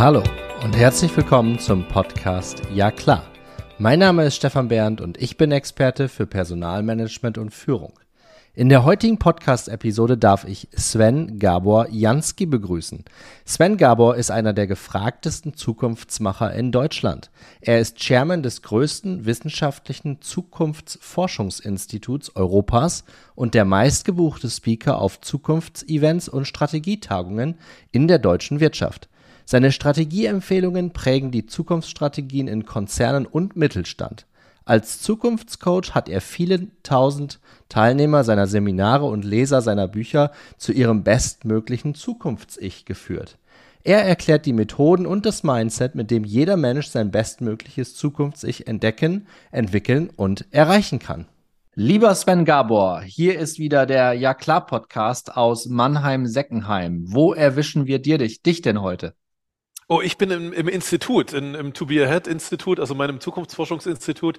Hallo 0.00 0.24
und 0.64 0.74
herzlich 0.74 1.14
willkommen 1.14 1.58
zum 1.58 1.86
Podcast 1.86 2.62
Ja 2.72 2.90
klar. 2.90 3.22
Mein 3.76 3.98
Name 3.98 4.24
ist 4.24 4.36
Stefan 4.36 4.68
Bernd 4.68 5.02
und 5.02 5.20
ich 5.20 5.36
bin 5.36 5.52
Experte 5.52 6.08
für 6.08 6.26
Personalmanagement 6.26 7.36
und 7.36 7.52
Führung. 7.52 7.92
In 8.54 8.70
der 8.70 8.84
heutigen 8.84 9.18
Podcast-Episode 9.18 10.16
darf 10.16 10.46
ich 10.46 10.68
Sven 10.74 11.38
Gabor 11.38 11.90
Jansky 11.90 12.46
begrüßen. 12.46 13.04
Sven 13.44 13.76
Gabor 13.76 14.16
ist 14.16 14.30
einer 14.30 14.54
der 14.54 14.66
gefragtesten 14.66 15.52
Zukunftsmacher 15.52 16.54
in 16.54 16.72
Deutschland. 16.72 17.30
Er 17.60 17.78
ist 17.78 17.98
Chairman 17.98 18.42
des 18.42 18.62
größten 18.62 19.26
wissenschaftlichen 19.26 20.22
Zukunftsforschungsinstituts 20.22 22.36
Europas 22.36 23.04
und 23.34 23.52
der 23.52 23.66
meistgebuchte 23.66 24.48
Speaker 24.48 24.98
auf 24.98 25.20
Zukunftsevents 25.20 26.30
und 26.30 26.46
Strategietagungen 26.46 27.58
in 27.92 28.08
der 28.08 28.18
deutschen 28.18 28.60
Wirtschaft. 28.60 29.09
Seine 29.50 29.72
Strategieempfehlungen 29.72 30.92
prägen 30.92 31.32
die 31.32 31.44
Zukunftsstrategien 31.44 32.46
in 32.46 32.66
Konzernen 32.66 33.26
und 33.26 33.56
Mittelstand. 33.56 34.26
Als 34.64 35.02
Zukunftscoach 35.02 35.92
hat 35.92 36.08
er 36.08 36.20
viele 36.20 36.68
tausend 36.84 37.40
Teilnehmer 37.68 38.22
seiner 38.22 38.46
Seminare 38.46 39.06
und 39.06 39.24
Leser 39.24 39.60
seiner 39.60 39.88
Bücher 39.88 40.30
zu 40.56 40.70
ihrem 40.70 41.02
bestmöglichen 41.02 41.96
Zukunfts-Ich 41.96 42.84
geführt. 42.84 43.38
Er 43.82 44.04
erklärt 44.04 44.46
die 44.46 44.52
Methoden 44.52 45.04
und 45.04 45.26
das 45.26 45.42
Mindset, 45.42 45.96
mit 45.96 46.12
dem 46.12 46.22
jeder 46.22 46.56
Mensch 46.56 46.86
sein 46.86 47.10
bestmögliches 47.10 47.96
Zukunfts-Ich 47.96 48.68
entdecken, 48.68 49.26
entwickeln 49.50 50.10
und 50.14 50.46
erreichen 50.52 51.00
kann. 51.00 51.26
Lieber 51.74 52.14
Sven 52.14 52.44
Gabor, 52.44 53.02
hier 53.02 53.36
ist 53.36 53.58
wieder 53.58 53.84
der 53.86 54.12
Ja 54.12 54.32
klar 54.32 54.64
Podcast 54.64 55.36
aus 55.36 55.66
Mannheim-Seckenheim. 55.66 57.06
Wo 57.08 57.32
erwischen 57.32 57.86
wir 57.86 57.98
dir 57.98 58.18
dich, 58.18 58.42
dich 58.42 58.62
denn 58.62 58.80
heute? 58.80 59.14
Oh, 59.92 60.00
ich 60.00 60.18
bin 60.18 60.30
im, 60.30 60.52
im 60.52 60.68
Institut, 60.68 61.32
in, 61.32 61.56
im 61.56 61.72
To 61.72 61.86
Be 61.86 62.00
Ahead 62.00 62.28
Institut, 62.28 62.78
also 62.78 62.94
meinem 62.94 63.18
Zukunftsforschungsinstitut 63.18 64.38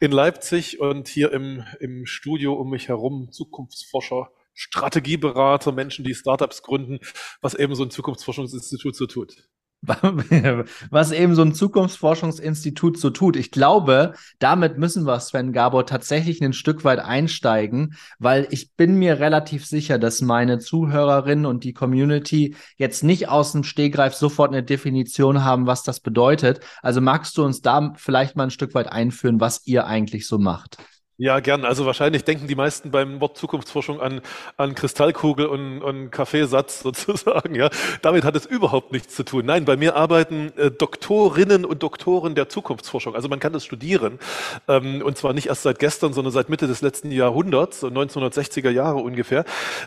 in 0.00 0.10
Leipzig 0.10 0.80
und 0.80 1.06
hier 1.06 1.30
im, 1.30 1.62
im 1.78 2.04
Studio 2.04 2.54
um 2.54 2.70
mich 2.70 2.88
herum 2.88 3.30
Zukunftsforscher, 3.30 4.32
Strategieberater, 4.54 5.70
Menschen, 5.70 6.04
die 6.04 6.16
Startups 6.16 6.64
gründen, 6.64 6.98
was 7.40 7.54
eben 7.54 7.76
so 7.76 7.84
ein 7.84 7.92
Zukunftsforschungsinstitut 7.92 8.96
so 8.96 9.06
tut. 9.06 9.48
was 10.90 11.12
eben 11.12 11.36
so 11.36 11.42
ein 11.42 11.54
Zukunftsforschungsinstitut 11.54 12.98
so 12.98 13.10
tut. 13.10 13.36
Ich 13.36 13.52
glaube, 13.52 14.14
damit 14.40 14.76
müssen 14.76 15.06
wir, 15.06 15.20
Sven 15.20 15.52
Gabor, 15.52 15.86
tatsächlich 15.86 16.42
ein 16.42 16.52
Stück 16.52 16.84
weit 16.84 16.98
einsteigen, 16.98 17.94
weil 18.18 18.48
ich 18.50 18.74
bin 18.74 18.96
mir 18.96 19.20
relativ 19.20 19.64
sicher, 19.64 19.98
dass 19.98 20.20
meine 20.20 20.58
Zuhörerinnen 20.58 21.46
und 21.46 21.62
die 21.62 21.74
Community 21.74 22.56
jetzt 22.76 23.04
nicht 23.04 23.28
aus 23.28 23.52
dem 23.52 23.62
Stehgreif 23.62 24.14
sofort 24.14 24.50
eine 24.50 24.64
Definition 24.64 25.44
haben, 25.44 25.66
was 25.66 25.84
das 25.84 26.00
bedeutet. 26.00 26.60
Also 26.82 27.00
magst 27.00 27.36
du 27.38 27.44
uns 27.44 27.60
da 27.60 27.92
vielleicht 27.96 28.34
mal 28.34 28.44
ein 28.44 28.50
Stück 28.50 28.74
weit 28.74 28.90
einführen, 28.90 29.40
was 29.40 29.64
ihr 29.66 29.86
eigentlich 29.86 30.26
so 30.26 30.38
macht? 30.38 30.78
Ja, 31.20 31.40
gern. 31.40 31.64
Also 31.64 31.84
wahrscheinlich 31.84 32.22
denken 32.22 32.46
die 32.46 32.54
meisten 32.54 32.92
beim 32.92 33.20
Wort 33.20 33.36
Zukunftsforschung 33.36 34.00
an, 34.00 34.20
an 34.56 34.76
Kristallkugel 34.76 35.46
und, 35.46 35.82
und 35.82 36.10
Kaffeesatz 36.12 36.78
sozusagen. 36.82 37.56
Ja, 37.56 37.70
damit 38.02 38.22
hat 38.22 38.36
es 38.36 38.46
überhaupt 38.46 38.92
nichts 38.92 39.16
zu 39.16 39.24
tun. 39.24 39.44
Nein, 39.44 39.64
bei 39.64 39.76
mir 39.76 39.96
arbeiten 39.96 40.52
äh, 40.56 40.70
Doktorinnen 40.70 41.64
und 41.64 41.82
Doktoren 41.82 42.36
der 42.36 42.48
Zukunftsforschung. 42.48 43.16
Also 43.16 43.28
man 43.28 43.40
kann 43.40 43.52
das 43.52 43.64
studieren 43.64 44.20
ähm, 44.68 45.02
und 45.02 45.18
zwar 45.18 45.32
nicht 45.32 45.48
erst 45.48 45.64
seit 45.64 45.80
gestern, 45.80 46.12
sondern 46.12 46.32
seit 46.32 46.50
Mitte 46.50 46.68
des 46.68 46.82
letzten 46.82 47.10
Jahrhunderts, 47.10 47.82
1960er 47.82 48.70
Jahre 48.70 48.98
ungefähr. 48.98 49.44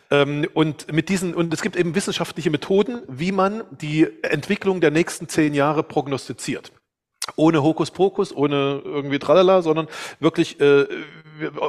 Ähm, 0.10 0.46
und 0.54 0.92
mit 0.92 1.08
diesen 1.08 1.34
und 1.34 1.54
es 1.54 1.62
gibt 1.62 1.78
eben 1.78 1.96
wissenschaftliche 1.96 2.50
Methoden, 2.50 3.04
wie 3.08 3.32
man 3.32 3.64
die 3.70 4.06
Entwicklung 4.24 4.82
der 4.82 4.92
nächsten 4.92 5.30
zehn 5.30 5.54
Jahre 5.54 5.84
prognostiziert 5.84 6.74
ohne 7.36 7.62
Hokuspokus, 7.62 8.36
ohne 8.36 8.82
irgendwie 8.84 9.20
Tralala, 9.20 9.62
sondern 9.62 9.88
wirklich 10.20 10.60
äh, 10.60 10.86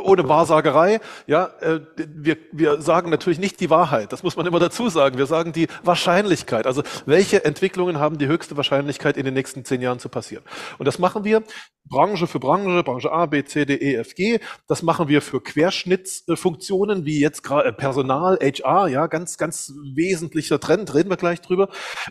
ohne 0.05 0.29
Wahrsagerei. 0.29 1.01
Ja, 1.27 1.51
äh, 1.61 1.81
wir, 1.97 2.37
wir 2.53 2.81
sagen 2.81 3.11
natürlich 3.11 3.39
nicht 3.39 3.61
die 3.61 3.71
Wahrheit. 3.71 4.13
Das 4.13 4.23
muss 4.23 4.37
man 4.37 4.47
immer 4.47 4.59
dazu 4.59 4.89
sagen. 4.89 5.19
Wir 5.19 5.27
sagen 5.27 5.53
die 5.53 5.69
Wahrscheinlichkeit. 5.83 6.67
Also 6.67 6.83
welche 7.07 7.45
Entwicklungen 7.45 7.99
haben 7.99 8.19
die 8.19 8.27
höchste 8.27 8.57
Wahrscheinlichkeit 8.57 9.17
in 9.17 9.25
den 9.25 9.35
nächsten 9.35 9.65
zehn 9.65 9.83
Jahren 9.83 9.99
zu 9.99 10.09
passieren? 10.09 10.45
Und 10.79 10.87
das 10.87 10.99
machen 10.99 11.25
wir 11.25 11.43
Branche 11.85 12.27
für 12.27 12.39
Branche, 12.39 12.83
Branche 12.83 13.13
A, 13.13 13.27
B, 13.27 13.45
C, 13.45 13.67
D, 13.67 13.75
E, 13.75 13.97
F, 13.97 14.15
G. 14.15 14.39
Das 14.69 14.83
machen 14.83 15.09
wir 15.09 15.21
für 15.21 15.41
Querschnittsfunktionen 15.43 17.05
wie 17.05 17.21
jetzt 17.21 17.43
gerade 17.43 17.69
äh, 17.69 17.73
Personal, 17.73 18.39
HR. 18.41 18.89
Ja, 18.89 19.07
ganz, 19.07 19.37
ganz 19.37 19.73
wesentlicher 19.95 20.61
Trend. 20.61 20.95
Reden 20.95 21.11
wir 21.11 21.17
gleich 21.17 21.41
drüber. 21.41 21.69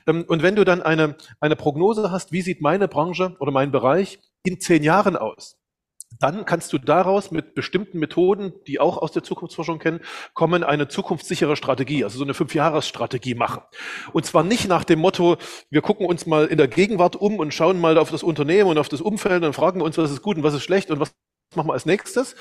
Ähm, 0.08 0.26
und 0.28 0.44
wenn 0.44 0.56
du 0.56 0.64
dann 0.64 0.82
eine 0.82 1.16
eine 1.40 1.56
Prognose 1.56 2.12
hast, 2.12 2.32
wie 2.32 2.42
sieht 2.42 2.62
meine 2.62 2.88
Branche 2.88 3.31
oder 3.40 3.52
mein 3.52 3.72
Bereich 3.72 4.20
in 4.44 4.60
zehn 4.60 4.84
Jahren 4.84 5.16
aus? 5.16 5.62
dann 6.20 6.46
kannst 6.46 6.72
du 6.74 6.78
daraus 6.78 7.32
mit 7.32 7.56
bestimmten 7.56 8.00
Methoden, 8.00 8.54
die 8.68 8.80
auch 8.80 8.98
aus 8.98 9.12
der 9.12 9.24
Zukunftsforschung 9.24 9.80
kennen, 9.80 10.02
kommen, 10.34 10.64
eine 10.64 10.88
zukunftssichere 10.88 11.56
Strategie, 11.56 12.04
also 12.04 12.18
so 12.18 12.24
eine 12.24 12.34
Fünfjahresstrategie 12.34 13.36
machen. 13.36 13.64
Und 14.14 14.26
zwar 14.26 14.44
nicht 14.44 14.68
nach 14.68 14.84
dem 14.84 15.00
Motto, 15.00 15.38
wir 15.70 15.82
gucken 15.82 16.06
uns 16.06 16.26
mal 16.26 16.46
in 16.46 16.58
der 16.58 16.68
Gegenwart 16.68 17.16
um 17.16 17.40
und 17.40 17.54
schauen 17.54 17.80
mal 17.80 17.98
auf 17.98 18.12
das 18.12 18.24
Unternehmen 18.24 18.70
und 18.70 18.78
auf 18.78 18.90
das 18.90 19.02
Umfeld 19.02 19.44
und 19.44 19.54
fragen 19.54 19.82
uns, 19.82 19.98
was 19.98 20.12
ist 20.12 20.22
gut 20.22 20.38
und 20.38 20.44
was 20.44 20.54
ist 20.54 20.64
schlecht 20.64 20.92
und 20.92 21.00
was 21.00 21.12
machen 21.56 21.68
wir 21.68 21.74
als 21.74 21.86
nächstes, 21.86 22.36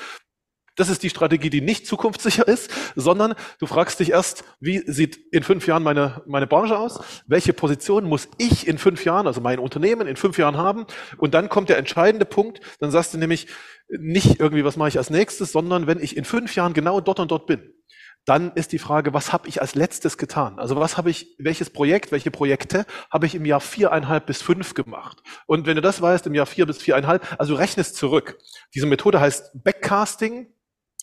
das 0.77 0.89
ist 0.89 1.03
die 1.03 1.11
Strategie, 1.11 1.51
die 1.51 1.61
nicht 1.61 1.87
zukunftssicher 1.87 2.47
ist, 2.47 2.71
sondern 2.95 3.35
du 3.59 3.67
fragst 3.67 4.01
dich 4.01 4.11
erst, 4.11 4.45
wie 4.61 4.83
sieht 4.87 5.19
in 5.33 5.43
fünf 5.43 5.67
Jahren 5.67 5.83
meine, 5.83 6.23
meine 6.27 6.47
Branche 6.47 6.79
aus? 6.79 7.01
Welche 7.27 7.53
Position 7.53 8.05
muss 8.05 8.29
ich 8.39 8.67
in 8.67 8.79
fünf 8.79 9.05
Jahren, 9.05 9.27
also 9.27 9.41
mein 9.41 9.59
Unternehmen 9.59 10.07
in 10.07 10.17
fünf 10.17 10.39
Jahren 10.39 10.57
haben? 10.57 10.87
Und 11.19 11.35
dann 11.35 11.49
kommt 11.49 11.69
der 11.69 11.79
entscheidende 11.79 12.25
Punkt, 12.25 12.61
dann 12.79 12.91
sagst 12.91 13.15
du 13.15 13.19
nämlich 13.19 13.47
nicht 13.89 14.41
irgendwie, 14.41 14.65
was 14.65 14.77
mache 14.77 14.89
ich 14.89 14.99
als 14.99 15.11
nächstes, 15.11 15.53
sondern 15.53 15.87
wenn 15.87 16.01
ich 16.01 16.17
in 16.17 16.25
fünf 16.25 16.55
Jahren 16.55 16.73
genau 16.73 17.01
dort 17.01 17.21
und 17.21 17.31
dort 17.31 17.47
bin, 17.47 17.75
dann 18.27 18.53
ist 18.53 18.73
die 18.73 18.79
Frage, 18.79 19.15
was 19.15 19.33
habe 19.33 19.49
ich 19.49 19.61
als 19.61 19.75
letztes 19.75 20.19
getan? 20.19 20.59
Also 20.59 20.77
was 20.77 20.97
habe 20.97 21.11
ich, 21.11 21.35
welches 21.39 21.71
Projekt, 21.71 22.13
welche 22.13 22.31
Projekte 22.31 22.85
habe 23.11 23.27
ich 23.27 23.35
im 23.35 23.45
Jahr 23.45 23.61
viereinhalb 23.61 24.27
bis 24.27 24.43
fünf 24.43 24.75
gemacht? 24.75 25.23
Und 25.47 25.67
wenn 25.67 25.77
du 25.77 25.83
das 25.83 26.03
weißt, 26.03 26.27
im 26.27 26.35
Jahr 26.35 26.47
vier 26.47 26.67
bis 26.67 26.79
viereinhalb, 26.79 27.27
also 27.39 27.55
rechnest 27.55 27.97
zurück. 27.97 28.39
Diese 28.75 28.87
Methode 28.87 29.21
heißt 29.21 29.51
Backcasting. 29.55 30.53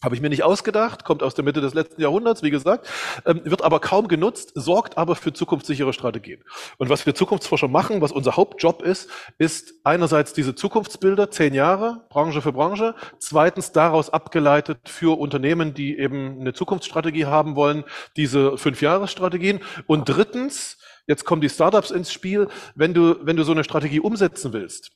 Habe 0.04 0.14
ich 0.14 0.22
mir 0.22 0.30
nicht 0.30 0.44
ausgedacht, 0.44 1.06
kommt 1.06 1.24
aus 1.24 1.34
der 1.34 1.44
Mitte 1.44 1.60
des 1.60 1.74
letzten 1.74 2.00
Jahrhunderts, 2.00 2.44
wie 2.44 2.52
gesagt, 2.52 2.88
ähm, 3.26 3.42
wird 3.46 3.64
aber 3.64 3.80
kaum 3.80 4.08
genutzt, 4.08 4.52
sorgt 4.54 4.96
aber 4.96 5.16
für 5.16 5.34
zukunftssichere 5.34 5.92
Strategien. 5.92 6.44
Und 6.78 6.90
was 6.90 7.08
wir 7.08 7.16
Zukunftsforscher 7.16 7.68
machen, 7.68 8.00
was 8.00 8.12
unser 8.12 8.36
Hauptjob 8.36 8.84
ist, 8.84 9.10
ist 9.40 9.74
einerseits 9.84 10.34
diese 10.34 10.54
Zukunftsbilder, 10.54 11.32
zehn 11.32 11.56
Jahre, 11.56 12.06
Branche 12.10 12.44
für 12.44 12.54
Branche, 12.54 12.94
zweitens 13.18 13.72
daraus 13.72 14.12
abgeleitet 14.12 14.88
für 14.88 15.18
Unternehmen, 15.18 15.74
die 15.74 15.98
eben 15.98 16.42
eine 16.42 16.54
Zukunftsstrategie 16.54 17.26
haben 17.26 17.56
wollen, 17.56 17.84
diese 18.18 18.56
Fünfjahresstrategien. 18.56 19.62
Und 19.88 20.08
drittens, 20.08 20.78
jetzt 21.08 21.26
kommen 21.26 21.42
die 21.42 21.50
Startups 21.50 21.90
ins 21.90 22.12
Spiel, 22.14 22.50
wenn 22.76 22.94
du, 22.94 23.16
wenn 23.26 23.36
du 23.36 23.44
so 23.44 23.52
eine 23.52 23.64
Strategie 23.64 24.00
umsetzen 24.00 24.54
willst, 24.54 24.92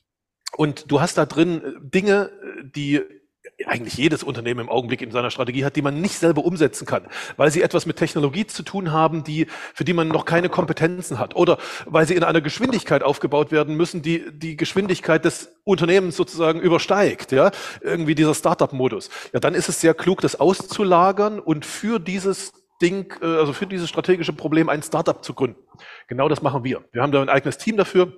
und 0.54 0.90
du 0.90 1.00
hast 1.00 1.16
da 1.16 1.24
drin 1.24 1.78
Dinge, 1.80 2.30
die 2.62 3.00
eigentlich 3.66 3.96
jedes 3.96 4.22
Unternehmen 4.22 4.60
im 4.60 4.68
Augenblick 4.68 5.02
in 5.02 5.10
seiner 5.10 5.30
Strategie 5.30 5.64
hat, 5.64 5.76
die 5.76 5.82
man 5.82 6.00
nicht 6.00 6.18
selber 6.18 6.44
umsetzen 6.44 6.86
kann, 6.86 7.06
weil 7.36 7.50
sie 7.50 7.62
etwas 7.62 7.86
mit 7.86 7.96
Technologie 7.96 8.46
zu 8.46 8.62
tun 8.62 8.92
haben, 8.92 9.24
die, 9.24 9.46
für 9.74 9.84
die 9.84 9.92
man 9.92 10.08
noch 10.08 10.24
keine 10.24 10.48
Kompetenzen 10.48 11.18
hat 11.18 11.36
oder 11.36 11.58
weil 11.86 12.06
sie 12.06 12.14
in 12.14 12.24
einer 12.24 12.40
Geschwindigkeit 12.40 13.02
aufgebaut 13.02 13.52
werden 13.52 13.76
müssen, 13.76 14.02
die 14.02 14.24
die 14.32 14.56
Geschwindigkeit 14.56 15.24
des 15.24 15.52
Unternehmens 15.64 16.16
sozusagen 16.16 16.60
übersteigt, 16.60 17.32
ja, 17.32 17.50
irgendwie 17.80 18.14
dieser 18.14 18.34
Startup-Modus. 18.34 19.10
Ja, 19.32 19.40
dann 19.40 19.54
ist 19.54 19.68
es 19.68 19.80
sehr 19.80 19.94
klug, 19.94 20.20
das 20.20 20.38
auszulagern 20.38 21.38
und 21.38 21.64
für 21.66 21.98
dieses 21.98 22.52
Ding, 22.80 23.14
äh, 23.22 23.26
also 23.26 23.52
für 23.52 23.66
dieses 23.66 23.88
strategische 23.88 24.32
Problem 24.32 24.68
ein 24.68 24.82
Startup 24.82 25.24
zu 25.24 25.34
gründen. 25.34 25.60
Genau 26.08 26.28
das 26.28 26.42
machen 26.42 26.64
wir. 26.64 26.84
Wir 26.92 27.02
haben 27.02 27.12
da 27.12 27.22
ein 27.22 27.28
eigenes 27.28 27.58
Team 27.58 27.76
dafür 27.76 28.12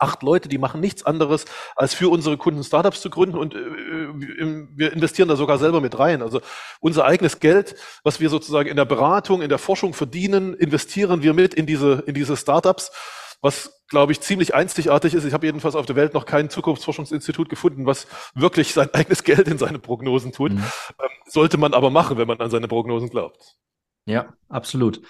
acht 0.00 0.22
Leute, 0.22 0.48
die 0.48 0.58
machen 0.58 0.80
nichts 0.80 1.04
anderes, 1.04 1.44
als 1.76 1.94
für 1.94 2.08
unsere 2.08 2.36
Kunden 2.36 2.64
Startups 2.64 3.00
zu 3.00 3.10
gründen 3.10 3.36
und 3.36 3.54
äh, 3.54 3.58
wir 3.58 4.92
investieren 4.92 5.28
da 5.28 5.36
sogar 5.36 5.58
selber 5.58 5.80
mit 5.80 5.98
rein. 5.98 6.22
Also 6.22 6.40
unser 6.80 7.04
eigenes 7.04 7.40
Geld, 7.40 7.76
was 8.02 8.20
wir 8.20 8.30
sozusagen 8.30 8.68
in 8.68 8.76
der 8.76 8.84
Beratung, 8.84 9.42
in 9.42 9.48
der 9.48 9.58
Forschung 9.58 9.94
verdienen, 9.94 10.54
investieren 10.54 11.22
wir 11.22 11.34
mit 11.34 11.54
in 11.54 11.66
diese, 11.66 12.02
in 12.06 12.14
diese 12.14 12.36
Startups, 12.36 12.90
was, 13.42 13.84
glaube 13.88 14.12
ich, 14.12 14.20
ziemlich 14.20 14.54
einzigartig 14.54 15.14
ist. 15.14 15.24
Ich 15.24 15.32
habe 15.32 15.46
jedenfalls 15.46 15.74
auf 15.74 15.86
der 15.86 15.96
Welt 15.96 16.14
noch 16.14 16.26
kein 16.26 16.50
Zukunftsforschungsinstitut 16.50 17.48
gefunden, 17.48 17.86
was 17.86 18.06
wirklich 18.34 18.72
sein 18.72 18.90
eigenes 18.94 19.24
Geld 19.24 19.48
in 19.48 19.58
seine 19.58 19.78
Prognosen 19.78 20.32
tut. 20.32 20.52
Mhm. 20.52 20.58
Ähm, 20.58 21.08
sollte 21.26 21.58
man 21.58 21.74
aber 21.74 21.90
machen, 21.90 22.18
wenn 22.18 22.26
man 22.26 22.40
an 22.40 22.50
seine 22.50 22.68
Prognosen 22.68 23.08
glaubt. 23.08 23.56
Ja, 24.06 24.34
absolut. 24.48 25.00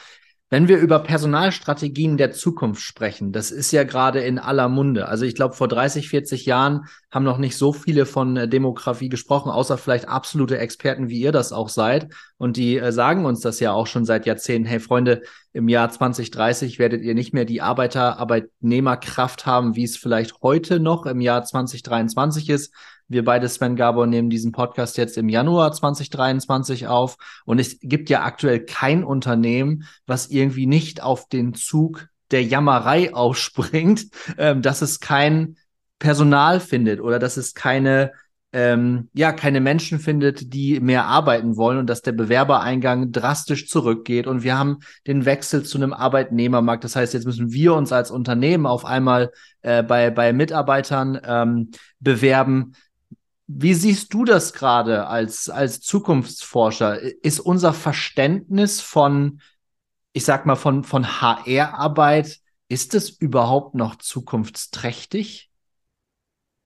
Wenn 0.53 0.67
wir 0.67 0.79
über 0.79 0.99
Personalstrategien 0.99 2.17
der 2.17 2.33
Zukunft 2.33 2.83
sprechen, 2.83 3.31
das 3.31 3.53
ist 3.53 3.71
ja 3.71 3.85
gerade 3.85 4.19
in 4.19 4.41
aller 4.41 4.69
Munde. 4.69 5.07
Also 5.07 5.25
ich 5.25 5.37
glaube, 5.37 5.55
vor 5.55 5.69
30, 5.69 6.09
40 6.09 6.45
Jahren 6.45 6.87
haben 7.09 7.25
noch 7.25 7.39
nicht 7.39 7.57
so 7.57 7.73
viele 7.73 8.05
von 8.05 8.37
äh, 8.37 8.49
Demografie 8.49 9.09
gesprochen, 9.09 9.53
außer 9.53 9.79
vielleicht 9.79 10.09
absolute 10.09 10.59
Experten, 10.59 11.09
wie 11.09 11.21
ihr 11.21 11.31
das 11.31 11.53
auch 11.53 11.69
seid. 11.69 12.09
Und 12.37 12.57
die 12.57 12.79
äh, 12.79 12.91
sagen 12.91 13.27
uns 13.27 13.41
das 13.41 13.61
ja 13.61 13.73
auch 13.73 13.87
schon 13.87 14.05
seit 14.05 14.27
Jahrzehnten. 14.27 14.67
Hey 14.67 14.81
Freunde, 14.81 15.23
im 15.53 15.69
Jahr 15.69 15.91
2030 15.91 16.79
werdet 16.79 17.03
ihr 17.03 17.15
nicht 17.15 17.35
mehr 17.35 17.45
die 17.45 17.61
Arbeiter, 17.61 18.19
Arbeitnehmerkraft 18.19 19.47
haben, 19.47 19.75
wie 19.75 19.85
es 19.85 19.97
vielleicht 19.97 20.43
heute 20.43 20.79
noch 20.79 21.07
im 21.07 21.21
Jahr 21.21 21.43
2023 21.45 22.51
ist. 22.51 22.73
Wir 23.09 23.25
beide, 23.25 23.49
Sven 23.49 23.75
Gabor, 23.75 24.07
nehmen 24.07 24.31
diesen 24.31 24.53
Podcast 24.53 24.97
jetzt 24.97 25.19
im 25.19 25.29
Januar 25.29 25.73
2023 25.73 26.87
auf. 26.87 27.17
Und 27.45 27.59
es 27.59 27.79
gibt 27.83 28.09
ja 28.09 28.23
aktuell 28.23 28.65
kein 28.65 29.03
Unternehmen, 29.03 29.89
was 30.07 30.29
irgendwie 30.29 30.67
nicht 30.67 31.03
auf 31.03 31.29
den 31.29 31.55
Zug 31.55 32.07
der 32.31 32.45
Jammerei 32.45 33.13
aufspringt, 33.13 34.07
ähm, 34.39 34.63
dass 34.63 34.83
es 34.83 35.01
kein 35.01 35.57
Personal 35.99 36.61
findet 36.61 37.01
oder 37.01 37.19
dass 37.19 37.37
es 37.37 37.55
keine 37.55 38.13
ähm, 38.53 39.09
ja, 39.13 39.33
keine 39.33 39.61
Menschen 39.61 40.01
findet, 40.01 40.53
die 40.53 40.81
mehr 40.81 41.07
arbeiten 41.07 41.57
wollen 41.57 41.79
und 41.79 41.87
dass 41.87 42.03
der 42.03 42.13
Bewerbereingang 42.13 43.13
drastisch 43.13 43.69
zurückgeht. 43.69 44.27
Und 44.27 44.43
wir 44.43 44.59
haben 44.59 44.79
den 45.07 45.25
Wechsel 45.25 45.63
zu 45.63 45.79
einem 45.79 45.93
Arbeitnehmermarkt. 45.93 46.83
Das 46.83 46.97
heißt, 46.97 47.15
jetzt 47.15 47.27
müssen 47.27 47.53
wir 47.53 47.75
uns 47.75 47.93
als 47.93 48.11
Unternehmen 48.11 48.67
auf 48.67 48.85
einmal 48.85 49.31
äh, 49.63 49.83
bei, 49.83 50.11
bei 50.11 50.33
Mitarbeitern 50.33 51.21
ähm, 51.25 51.71
bewerben, 52.01 52.73
wie 53.53 53.75
siehst 53.75 54.15
du 54.15 54.25
das 54.25 54.53
gerade 54.53 55.09
als, 55.09 55.49
als 55.49 55.81
Zukunftsforscher? 55.81 57.01
Ist 57.25 57.41
unser 57.41 57.73
Verständnis 57.73 58.81
von, 58.81 59.41
ich 60.13 60.25
sag 60.25 60.47
mal, 60.47 60.55
von, 60.55 60.85
von 60.85 61.21
HR-Arbeit, 61.21 62.39
ist 62.69 62.95
es 62.95 63.11
überhaupt 63.11 63.75
noch 63.75 63.97
zukunftsträchtig? 63.97 65.50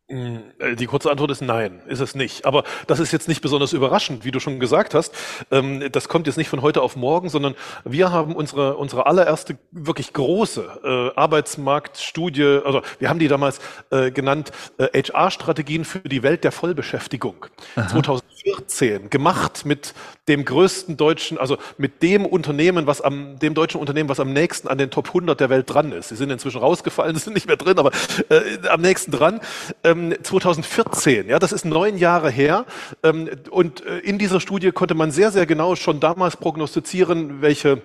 Äh, 0.06 0.77
die 0.77 0.85
kurze 0.85 1.11
Antwort 1.11 1.31
ist 1.31 1.41
nein, 1.41 1.81
ist 1.89 2.01
es 2.01 2.15
nicht. 2.15 2.45
Aber 2.45 2.65
das 2.87 3.01
ist 3.01 3.12
jetzt 3.12 3.27
nicht 3.27 3.41
besonders 3.41 3.73
überraschend, 3.73 4.25
wie 4.25 4.31
du 4.31 4.39
schon 4.39 4.61
gesagt 4.61 4.95
hast. 4.95 5.15
Ähm, 5.51 5.91
das 5.93 6.09
kommt 6.09 6.27
jetzt 6.27 6.37
nicht 6.37 6.49
von 6.49 6.61
heute 6.61 6.83
auf 6.83 6.95
morgen, 6.95 7.31
sondern 7.31 7.55
wir 7.85 8.12
haben 8.12 8.37
unsere, 8.37 8.77
unsere 8.77 9.06
allererste 9.06 9.56
wirklich 9.71 10.12
große 10.12 11.12
äh, 11.15 11.19
Arbeitsmarktstudie, 11.19 12.61
also 12.65 12.83
wir 12.99 13.09
haben 13.09 13.19
die 13.19 13.29
damals 13.29 13.61
äh, 13.91 14.11
genannt 14.11 14.53
HR-Strategien 14.79 15.85
für 15.85 16.01
die 16.01 16.23
Welt 16.23 16.45
der 16.45 16.53
Vollbeschäftigung. 16.53 17.47
Aha. 17.77 17.89
2014 17.89 19.09
gemacht 19.09 19.65
mit 19.65 19.95
dem 20.29 20.45
größten 20.45 20.97
deutschen, 20.97 21.39
also 21.39 21.59
mit 21.77 22.03
dem 22.03 22.27
Unternehmen, 22.27 22.87
was 22.87 23.01
am, 23.01 23.39
dem 23.39 23.55
deutschen 23.55 23.81
Unternehmen, 23.81 24.09
was 24.09 24.21
am 24.21 24.33
nächsten 24.33 24.69
an 24.69 24.79
den 24.79 24.91
Top 24.91 25.09
100 25.09 25.39
der 25.39 25.51
Welt 25.51 25.73
dran 25.73 25.93
ist. 25.93 26.09
Sie 26.09 26.17
sind 26.17 26.31
inzwischen 26.31 26.59
rausgefallen, 26.59 27.15
sie 27.17 27.21
sind 27.25 27.35
nicht 27.35 27.47
mehr 27.47 27.56
drin, 27.56 27.79
aber 27.79 27.91
äh, 28.29 28.69
am 28.69 28.81
nächsten 28.81 29.11
dran. 29.11 29.41
Ähm, 29.94 30.14
2014, 30.23 31.29
ja, 31.29 31.38
das 31.38 31.52
ist 31.52 31.64
neun 31.64 31.96
Jahre 31.96 32.31
her. 32.31 32.67
Ähm, 33.02 33.31
und 33.50 33.85
äh, 33.85 33.99
in 33.99 34.19
dieser 34.19 34.41
Studie 34.41 34.73
konnte 34.73 34.94
man 34.94 35.11
sehr, 35.11 35.31
sehr 35.31 35.46
genau 35.46 35.76
schon 35.76 36.00
damals 36.00 36.37
prognostizieren, 36.37 37.41
welche 37.41 37.82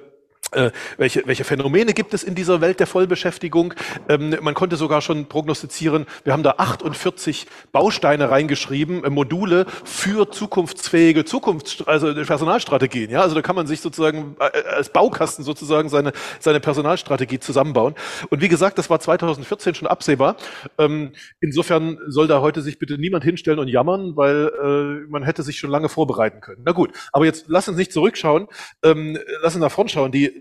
äh, 0.51 0.71
welche, 0.97 1.23
welche 1.25 1.43
Phänomene 1.43 1.93
gibt 1.93 2.13
es 2.13 2.23
in 2.23 2.35
dieser 2.35 2.61
Welt 2.61 2.79
der 2.79 2.87
Vollbeschäftigung? 2.87 3.73
Ähm, 4.07 4.35
man 4.41 4.53
konnte 4.53 4.75
sogar 4.75 5.01
schon 5.01 5.27
prognostizieren, 5.27 6.05
wir 6.23 6.33
haben 6.33 6.43
da 6.43 6.55
48 6.57 7.47
Bausteine 7.71 8.31
reingeschrieben, 8.31 9.03
äh, 9.03 9.09
Module 9.09 9.65
für 9.83 10.29
zukunftsfähige 10.31 11.25
Zukunfts 11.25 11.87
also 11.87 12.13
Personalstrategien. 12.13 13.09
Ja, 13.11 13.21
also 13.21 13.35
da 13.35 13.41
kann 13.41 13.55
man 13.55 13.67
sich 13.67 13.81
sozusagen 13.81 14.35
äh, 14.39 14.67
als 14.69 14.89
Baukasten 14.89 15.43
sozusagen 15.43 15.89
seine, 15.89 16.13
seine 16.39 16.59
Personalstrategie 16.59 17.39
zusammenbauen. 17.39 17.95
Und 18.29 18.41
wie 18.41 18.49
gesagt, 18.49 18.77
das 18.77 18.89
war 18.89 18.99
2014 18.99 19.75
schon 19.75 19.87
absehbar. 19.87 20.37
Ähm, 20.77 21.11
insofern 21.41 21.99
soll 22.07 22.27
da 22.27 22.41
heute 22.41 22.61
sich 22.61 22.79
bitte 22.79 22.97
niemand 22.97 23.23
hinstellen 23.23 23.59
und 23.59 23.67
jammern, 23.67 24.15
weil 24.15 24.51
äh, 24.61 25.09
man 25.09 25.23
hätte 25.23 25.43
sich 25.43 25.59
schon 25.59 25.69
lange 25.69 25.89
vorbereiten 25.89 26.41
können. 26.41 26.61
Na 26.65 26.71
gut, 26.71 26.91
aber 27.11 27.25
jetzt 27.25 27.45
lass 27.47 27.67
uns 27.67 27.77
nicht 27.77 27.91
zurückschauen, 27.91 28.47
ähm, 28.83 29.17
lass 29.41 29.55
uns 29.55 29.61
nach 29.61 29.71
vorn 29.71 29.89
schauen. 29.89 30.11
Die 30.11 30.38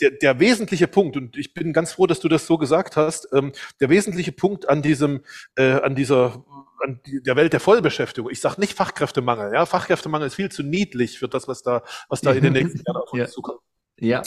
der, 0.00 0.10
der 0.10 0.40
wesentliche 0.40 0.88
Punkt, 0.88 1.16
und 1.16 1.36
ich 1.36 1.54
bin 1.54 1.72
ganz 1.72 1.92
froh, 1.92 2.06
dass 2.06 2.20
du 2.20 2.28
das 2.28 2.46
so 2.46 2.58
gesagt 2.58 2.96
hast, 2.96 3.28
ähm, 3.32 3.52
der 3.80 3.88
wesentliche 3.88 4.32
Punkt 4.32 4.68
an 4.68 4.82
diesem, 4.82 5.22
äh, 5.56 5.72
an 5.72 5.94
dieser, 5.94 6.44
an 6.84 7.00
die, 7.06 7.22
der 7.22 7.36
Welt 7.36 7.52
der 7.52 7.60
Vollbeschäftigung, 7.60 8.30
ich 8.30 8.40
sage 8.40 8.60
nicht 8.60 8.74
Fachkräftemangel, 8.74 9.52
ja, 9.54 9.66
Fachkräftemangel 9.66 10.26
ist 10.26 10.34
viel 10.34 10.50
zu 10.50 10.62
niedlich 10.62 11.18
für 11.18 11.28
das, 11.28 11.48
was 11.48 11.62
da, 11.62 11.82
was 12.08 12.20
da 12.20 12.32
in 12.32 12.42
den 12.42 12.52
nächsten 12.52 12.82
Jahren 12.86 13.02
auf 13.02 13.12
uns 13.12 13.20
ja. 13.20 13.28
zukommt. 13.28 13.60
Ja. 14.00 14.22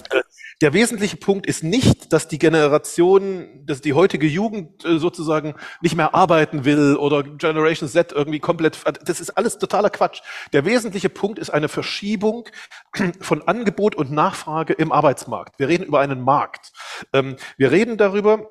Der 0.61 0.73
wesentliche 0.73 1.17
Punkt 1.17 1.47
ist 1.47 1.63
nicht, 1.63 2.13
dass 2.13 2.27
die 2.27 2.37
Generation, 2.37 3.65
dass 3.65 3.81
die 3.81 3.93
heutige 3.93 4.27
Jugend 4.27 4.85
äh, 4.85 4.99
sozusagen 4.99 5.55
nicht 5.81 5.95
mehr 5.95 6.13
arbeiten 6.13 6.65
will 6.65 6.97
oder 6.97 7.23
Generation 7.23 7.89
Z 7.89 8.11
irgendwie 8.11 8.39
komplett, 8.39 8.77
das 9.03 9.19
ist 9.19 9.31
alles 9.31 9.57
totaler 9.57 9.89
Quatsch. 9.89 10.21
Der 10.53 10.63
wesentliche 10.63 11.09
Punkt 11.09 11.39
ist 11.39 11.49
eine 11.49 11.67
Verschiebung 11.67 12.47
von 13.21 13.41
Angebot 13.47 13.95
und 13.95 14.11
Nachfrage 14.11 14.73
im 14.73 14.91
Arbeitsmarkt. 14.91 15.57
Wir 15.57 15.67
reden 15.67 15.83
über 15.83 15.99
einen 15.99 16.21
Markt. 16.21 16.71
Ähm, 17.11 17.37
wir 17.57 17.71
reden 17.71 17.97
darüber, 17.97 18.47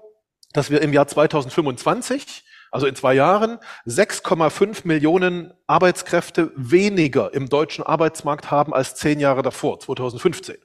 dass 0.52 0.70
wir 0.70 0.82
im 0.82 0.93
Jahr 0.93 1.06
2025 1.06 2.44
also 2.70 2.87
in 2.87 2.94
zwei 2.94 3.14
Jahren, 3.14 3.58
6,5 3.87 4.82
Millionen 4.84 5.52
Arbeitskräfte 5.67 6.52
weniger 6.56 7.34
im 7.34 7.49
deutschen 7.49 7.84
Arbeitsmarkt 7.84 8.50
haben 8.50 8.72
als 8.72 8.94
zehn 8.94 9.19
Jahre 9.20 9.43
davor, 9.43 9.81
2015. 9.81 10.56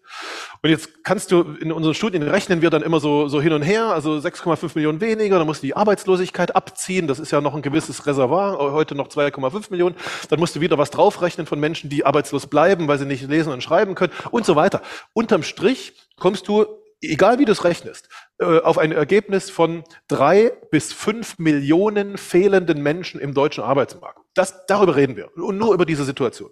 Und 0.62 0.70
jetzt 0.70 1.04
kannst 1.04 1.32
du, 1.32 1.42
in 1.60 1.72
unseren 1.72 1.94
Studien 1.94 2.24
rechnen 2.24 2.62
wir 2.62 2.70
dann 2.70 2.84
immer 2.84 3.00
so, 3.00 3.28
so 3.28 3.42
hin 3.42 3.54
und 3.54 3.62
her, 3.62 3.88
also 3.88 4.14
6,5 4.14 4.72
Millionen 4.76 5.02
weniger, 5.02 5.38
dann 5.38 5.48
musst 5.48 5.64
du 5.64 5.68
die 5.68 5.76
Arbeitslosigkeit 5.76 6.56
abziehen, 6.56 7.08
das 7.08 7.20
ist 7.20 7.32
ja 7.32 7.42
noch 7.42 7.56
ein 7.56 7.62
gewisses 7.62 8.06
Reservoir, 8.06 8.58
heute 8.72 8.96
noch 8.96 9.08
2,5 9.08 9.72
Millionen, 9.72 9.96
dann 10.30 10.40
musst 10.40 10.56
du 10.56 10.62
wieder 10.62 10.78
was 10.78 10.92
draufrechnen 10.92 11.48
von 11.48 11.60
Menschen, 11.60 11.90
die 11.90 12.06
arbeitslos 12.06 12.48
bleiben, 12.48 12.88
weil 12.88 13.00
sie 13.00 13.06
nicht 13.06 13.28
lesen 13.28 13.52
und 13.52 13.62
schreiben 13.62 13.96
können 13.96 14.14
und 14.32 14.46
so 14.46 14.56
weiter. 14.56 14.82
Unterm 15.14 15.44
Strich 15.44 15.94
kommst 16.18 16.48
du 16.48 16.66
egal 17.02 17.40
wie 17.40 17.46
du 17.46 17.52
es 17.52 17.64
rechnest, 17.64 18.10
äh, 18.40 18.60
auf 18.60 18.78
ein 18.78 18.92
Ergebnis 18.92 19.50
von 19.50 19.84
drei 20.08 20.52
bis 20.70 20.92
fünf 20.92 21.40
Millionen 21.40 22.18
fehlenden 22.18 22.84
Menschen 22.84 23.20
im 23.20 23.34
deutschen 23.34 23.64
Arbeitsmarkt. 23.64 24.20
Das, 24.34 24.66
darüber 24.68 24.96
reden 24.96 25.16
wir. 25.16 25.30
Und 25.38 25.58
nur 25.58 25.74
über 25.74 25.86
diese 25.86 26.04
Situation. 26.04 26.52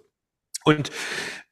Und, 0.64 0.90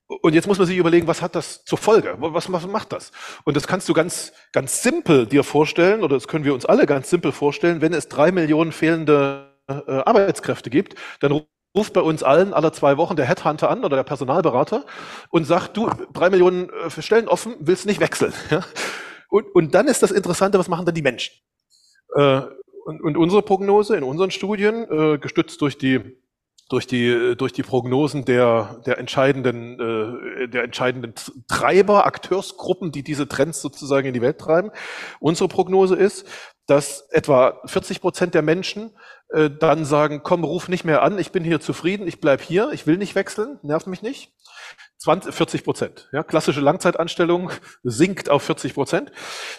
und 0.07 0.35
jetzt 0.35 0.47
muss 0.47 0.59
man 0.59 0.67
sich 0.67 0.79
überlegen, 0.79 1.07
was 1.07 1.21
hat 1.21 1.35
das 1.35 1.65
zur 1.65 1.77
Folge? 1.77 2.17
Was, 2.19 2.51
was 2.51 2.67
macht 2.67 2.93
das? 2.93 3.13
Und 3.45 3.57
das 3.57 3.67
kannst 3.67 3.89
du 3.89 3.93
ganz, 3.93 4.33
ganz 4.53 4.83
simpel 4.83 5.27
dir 5.27 5.45
vorstellen, 5.45 6.03
oder 6.03 6.17
das 6.17 6.29
können 6.29 6.45
wir 6.45 6.55
uns 6.55 6.65
alle 6.65 6.87
ganz 6.87 7.11
simpel 7.11 7.33
vorstellen, 7.33 7.83
wenn 7.83 7.93
es 7.93 8.09
drei 8.09 8.33
Millionen 8.33 8.73
fehlende 8.73 9.53
äh, 9.69 9.75
Arbeitskräfte 9.87 10.71
gibt, 10.71 10.95
dann 11.21 11.43
ruft 11.77 11.93
bei 11.93 12.01
uns 12.01 12.23
allen 12.23 12.53
alle 12.53 12.73
zwei 12.73 12.97
Wochen 12.97 13.17
der 13.17 13.27
Headhunter 13.27 13.71
an 13.71 13.85
oder 13.85 13.97
der 13.97 14.05
Personalberater 14.05 14.85
und 15.31 15.45
sagt, 15.45 15.77
du, 15.77 15.91
drei 16.13 16.31
Millionen 16.31 16.71
äh, 16.71 17.03
Stellen 17.03 17.29
offen, 17.29 17.55
willst 17.61 17.87
nicht 17.87 18.01
wechseln. 18.01 18.33
Ja? 18.51 18.65
Und, 19.33 19.47
und 19.55 19.75
dann 19.75 19.89
ist 19.89 20.03
das 20.03 20.11
Interessante, 20.11 20.59
was 20.59 20.69
machen 20.69 20.85
dann 20.85 20.95
die 20.95 21.01
Menschen? 21.01 21.35
Äh, 22.15 22.43
und, 22.85 23.01
und 23.01 23.17
unsere 23.17 23.41
Prognose 23.41 23.97
in 23.97 24.03
unseren 24.03 24.31
Studien, 24.31 24.87
äh, 24.91 25.17
gestützt 25.17 25.63
durch 25.63 25.79
die 25.79 26.19
durch 26.69 26.87
die 26.87 27.35
durch 27.37 27.55
die 27.55 27.63
Prognosen 27.63 28.27
der 28.27 28.83
der 28.85 28.99
entscheidenden 28.99 29.81
äh, 29.81 30.49
der 30.49 30.65
entscheidenden 30.65 31.15
Treiber 31.49 32.05
Akteursgruppen, 32.05 32.93
die 32.93 33.03
diese 33.03 33.27
Trends 33.27 33.63
sozusagen 33.63 34.07
in 34.07 34.13
die 34.13 34.21
Welt 34.21 34.39
treiben. 34.39 34.71
Unsere 35.19 35.49
Prognose 35.49 35.97
ist, 35.97 36.27
dass 36.67 37.09
etwa 37.11 37.59
40 37.65 38.03
Prozent 38.03 38.35
der 38.35 38.43
Menschen 38.43 38.91
äh, 39.31 39.49
dann 39.49 39.87
sagen, 39.87 40.21
komm, 40.23 40.45
ruf 40.45 40.69
nicht 40.69 40.85
mehr 40.85 41.01
an, 41.03 41.19
ich 41.19 41.33
bin 41.33 41.43
hier 41.43 41.61
zufrieden, 41.61 42.07
ich 42.07 42.21
bleib 42.21 42.43
hier, 42.43 42.71
ich 42.73 42.87
will 42.87 42.99
nicht 42.99 43.15
wechseln, 43.15 43.59
nervt 43.63 43.87
mich 43.87 44.03
nicht. 44.03 44.31
20, 45.03 45.35
40 45.35 45.65
Prozent. 45.65 46.09
Ja, 46.13 46.23
klassische 46.23 46.61
Langzeitanstellung 46.61 47.51
sinkt 47.83 48.31
auf 48.31 48.45
40 48.45 48.73
Prozent. 48.73 49.11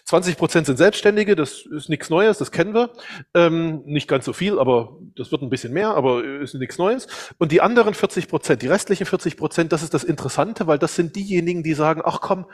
20 0.06 0.38
Prozent 0.38 0.68
sind 0.68 0.78
Selbstständige, 0.78 1.36
das 1.36 1.66
ist 1.66 1.90
nichts 1.90 2.10
Neues, 2.10 2.38
das 2.38 2.54
kennen 2.54 2.74
wir. 2.74 2.94
Ähm, 3.34 3.82
nicht 3.86 4.08
ganz 4.08 4.24
so 4.24 4.32
viel, 4.32 4.58
aber 4.58 4.98
das 5.18 5.34
wird 5.34 5.42
ein 5.42 5.50
bisschen 5.50 5.74
mehr, 5.74 5.96
aber 5.96 6.24
ist 6.24 6.54
nichts 6.54 6.78
Neues. 6.78 7.08
Und 7.40 7.52
die 7.52 7.60
anderen 7.60 7.94
40 7.94 8.30
Prozent, 8.30 8.62
die 8.62 8.68
restlichen 8.68 9.06
40 9.06 9.36
Prozent, 9.36 9.74
das 9.74 9.84
ist 9.84 9.94
das 9.94 10.06
Interessante, 10.06 10.66
weil 10.66 10.80
das 10.80 10.96
sind 10.96 11.18
diejenigen, 11.18 11.62
die 11.62 11.74
sagen, 11.74 12.02
ach 12.06 12.22
komm, 12.22 12.50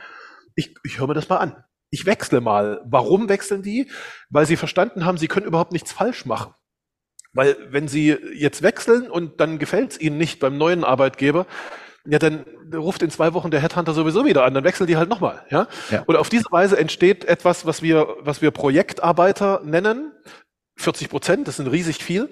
ich, 0.55 0.73
ich 0.83 0.99
höre 0.99 1.07
mir 1.07 1.13
das 1.13 1.29
mal 1.29 1.37
an. 1.37 1.63
Ich 1.91 2.07
wechsle 2.07 2.41
mal. 2.41 2.81
Warum 2.85 3.29
wechseln 3.29 3.61
die? 3.61 3.91
Weil 4.31 4.47
sie 4.47 4.57
verstanden 4.57 5.05
haben, 5.05 5.19
sie 5.19 5.27
können 5.27 5.45
überhaupt 5.45 5.73
nichts 5.73 5.91
falsch 5.91 6.25
machen. 6.25 6.55
Weil 7.33 7.55
wenn 7.69 7.87
sie 7.87 8.17
jetzt 8.33 8.63
wechseln 8.63 9.11
und 9.11 9.39
dann 9.39 9.59
gefällt 9.59 9.91
es 9.91 10.01
ihnen 10.01 10.17
nicht 10.17 10.39
beim 10.39 10.57
neuen 10.57 10.83
Arbeitgeber, 10.83 11.45
ja, 12.09 12.19
dann 12.19 12.45
ruft 12.73 13.01
in 13.01 13.09
zwei 13.09 13.33
Wochen 13.33 13.51
der 13.51 13.61
Headhunter 13.61 13.93
sowieso 13.93 14.25
wieder 14.25 14.43
an, 14.45 14.53
dann 14.53 14.63
wechseln 14.63 14.87
die 14.87 14.97
halt 14.97 15.09
nochmal. 15.09 15.43
Ja? 15.49 15.67
ja? 15.89 16.03
Und 16.05 16.15
auf 16.15 16.29
diese 16.29 16.51
Weise 16.51 16.77
entsteht 16.77 17.25
etwas, 17.25 17.65
was 17.65 17.81
wir, 17.81 18.07
was 18.21 18.41
wir 18.41 18.51
Projektarbeiter 18.51 19.61
nennen. 19.63 20.11
40 20.77 21.09
Prozent, 21.09 21.47
das 21.47 21.57
sind 21.57 21.67
riesig 21.67 22.03
viel. 22.03 22.29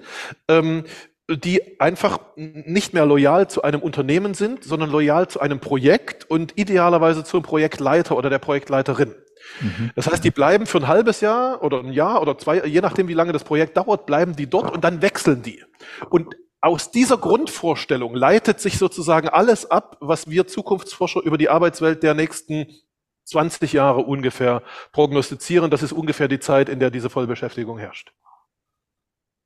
Ähm, 0.48 0.84
die 1.30 1.78
einfach 1.78 2.20
nicht 2.36 2.94
mehr 2.94 3.04
loyal 3.04 3.50
zu 3.50 3.62
einem 3.62 3.82
Unternehmen 3.82 4.32
sind, 4.32 4.64
sondern 4.64 4.90
loyal 4.90 5.28
zu 5.28 5.40
einem 5.40 5.60
Projekt 5.60 6.28
und 6.30 6.56
idealerweise 6.56 7.22
zum 7.22 7.42
Projektleiter 7.42 8.16
oder 8.16 8.30
der 8.30 8.38
Projektleiterin. 8.38 9.14
Mhm. 9.60 9.90
Das 9.94 10.10
heißt, 10.10 10.24
die 10.24 10.30
bleiben 10.30 10.64
für 10.64 10.78
ein 10.78 10.88
halbes 10.88 11.20
Jahr 11.20 11.62
oder 11.62 11.80
ein 11.80 11.92
Jahr 11.92 12.22
oder 12.22 12.38
zwei, 12.38 12.64
je 12.64 12.80
nachdem, 12.80 13.08
wie 13.08 13.14
lange 13.14 13.32
das 13.32 13.44
Projekt 13.44 13.76
dauert, 13.76 14.06
bleiben 14.06 14.36
die 14.36 14.48
dort 14.48 14.72
und 14.72 14.84
dann 14.84 15.02
wechseln 15.02 15.42
die. 15.42 15.62
Und 16.08 16.34
aus 16.60 16.90
dieser 16.90 17.18
Grundvorstellung 17.18 18.14
leitet 18.14 18.60
sich 18.60 18.78
sozusagen 18.78 19.28
alles 19.28 19.70
ab, 19.70 19.96
was 20.00 20.28
wir 20.28 20.46
Zukunftsforscher 20.46 21.22
über 21.22 21.38
die 21.38 21.48
Arbeitswelt 21.48 22.02
der 22.02 22.14
nächsten 22.14 22.66
20 23.24 23.74
Jahre 23.74 24.00
ungefähr 24.00 24.62
prognostizieren. 24.92 25.70
Das 25.70 25.82
ist 25.82 25.92
ungefähr 25.92 26.28
die 26.28 26.40
Zeit, 26.40 26.68
in 26.68 26.80
der 26.80 26.90
diese 26.90 27.10
Vollbeschäftigung 27.10 27.78
herrscht. 27.78 28.12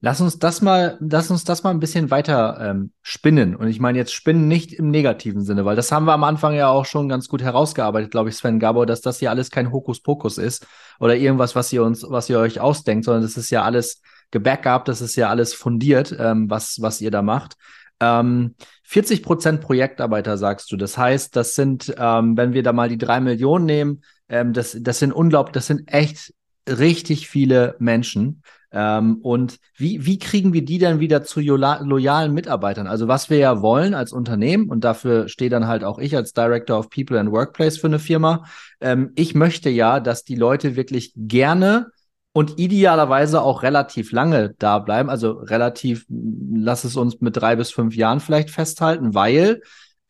Lass 0.05 0.21
uns 0.21 0.41
das 0.41 0.63
mal, 0.63 0.99
lass 1.01 1.31
uns 1.31 1.45
das 1.45 1.63
mal 1.63 1.71
ein 1.71 1.79
bisschen 1.79 2.11
weiter 2.11 2.59
ähm, 2.61 2.91
spinnen. 3.03 3.55
Und 3.55 3.69
ich 3.69 3.79
meine 3.79 3.99
jetzt 3.99 4.13
spinnen 4.13 4.49
nicht 4.49 4.73
im 4.73 4.91
negativen 4.91 5.45
Sinne, 5.45 5.65
weil 5.65 5.77
das 5.77 5.93
haben 5.93 6.07
wir 6.07 6.13
am 6.13 6.25
Anfang 6.25 6.55
ja 6.55 6.67
auch 6.67 6.87
schon 6.87 7.09
ganz 7.09 7.29
gut 7.29 7.41
herausgearbeitet, 7.41 8.11
glaube 8.11 8.29
ich, 8.29 8.35
Sven 8.35 8.59
Gabor, 8.59 8.85
dass 8.85 9.01
das 9.01 9.21
hier 9.21 9.31
alles 9.31 9.53
kein 9.53 9.71
Hokuspokus 9.71 10.39
ist 10.39 10.67
oder 10.99 11.15
irgendwas, 11.15 11.55
was 11.55 11.73
ihr 11.73 11.85
uns, 11.85 12.05
was 12.09 12.29
ihr 12.29 12.41
euch 12.41 12.59
ausdenkt, 12.59 13.05
sondern 13.05 13.23
das 13.23 13.37
ist 13.37 13.51
ja 13.51 13.63
alles 13.63 14.03
gebackupt, 14.33 14.89
das 14.89 15.03
ist 15.03 15.15
ja 15.15 15.29
alles 15.29 15.55
fundiert, 15.55 16.17
ähm, 16.19 16.51
was, 16.51 16.83
was 16.83 17.01
ihr 17.01 17.13
da 17.13 17.23
macht. 17.23 17.55
Ähm, 18.01 18.57
40 18.83 19.23
Prozent 19.23 19.61
Projektarbeiter, 19.61 20.37
sagst 20.37 20.73
du. 20.73 20.77
Das 20.77 20.99
heißt, 20.99 21.37
das 21.37 21.55
sind, 21.55 21.95
ähm, 21.97 22.37
wenn 22.37 22.55
wir 22.55 22.65
da 22.65 22.73
mal 22.73 22.89
die 22.89 22.99
drei 22.99 23.21
Millionen 23.21 23.67
nehmen, 23.67 24.03
ähm, 24.29 24.53
das, 24.53 24.77
das 24.81 24.99
sind 24.99 25.13
unglaublich, 25.13 25.53
das 25.53 25.69
sind 25.69 25.83
echt 25.87 26.35
richtig 26.69 27.29
viele 27.29 27.77
Menschen. 27.79 28.43
Ähm, 28.73 29.17
und 29.23 29.59
wie, 29.77 30.07
wie 30.07 30.19
kriegen 30.19 30.53
wir 30.53 30.65
die 30.65 30.79
dann 30.79 30.99
wieder 30.99 31.23
zu 31.23 31.41
loyalen 31.41 32.33
Mitarbeitern? 32.33 32.87
Also 32.87 33.07
was 33.07 33.29
wir 33.29 33.39
ja 33.39 33.61
wollen 33.61 33.95
als 33.95 34.13
Unternehmen, 34.13 34.69
und 34.69 34.83
dafür 34.83 35.29
stehe 35.29 35.51
dann 35.51 35.67
halt 35.67 35.85
auch 35.85 35.99
ich 35.99 36.17
als 36.17 36.33
Director 36.33 36.79
of 36.79 36.89
People 36.89 37.21
and 37.21 37.31
Workplace 37.31 37.77
für 37.77 37.89
eine 37.89 37.99
Firma, 37.99 38.45
ähm, 38.81 39.13
ich 39.15 39.35
möchte 39.35 39.69
ja, 39.69 40.01
dass 40.01 40.25
die 40.25 40.37
Leute 40.37 40.75
wirklich 40.77 41.13
gerne 41.17 41.89
und 42.33 42.59
idealerweise 42.59 43.43
auch 43.43 43.63
relativ 43.63 44.11
lange 44.11 44.55
da 44.59 44.79
bleiben. 44.79 45.11
Also 45.11 45.33
relativ, 45.33 46.07
lass 46.09 46.85
es 46.85 46.97
uns 46.97 47.21
mit 47.21 47.37
drei 47.37 47.57
bis 47.57 47.71
fünf 47.71 47.95
Jahren 47.95 48.21
vielleicht 48.21 48.51
festhalten, 48.51 49.15
weil 49.15 49.61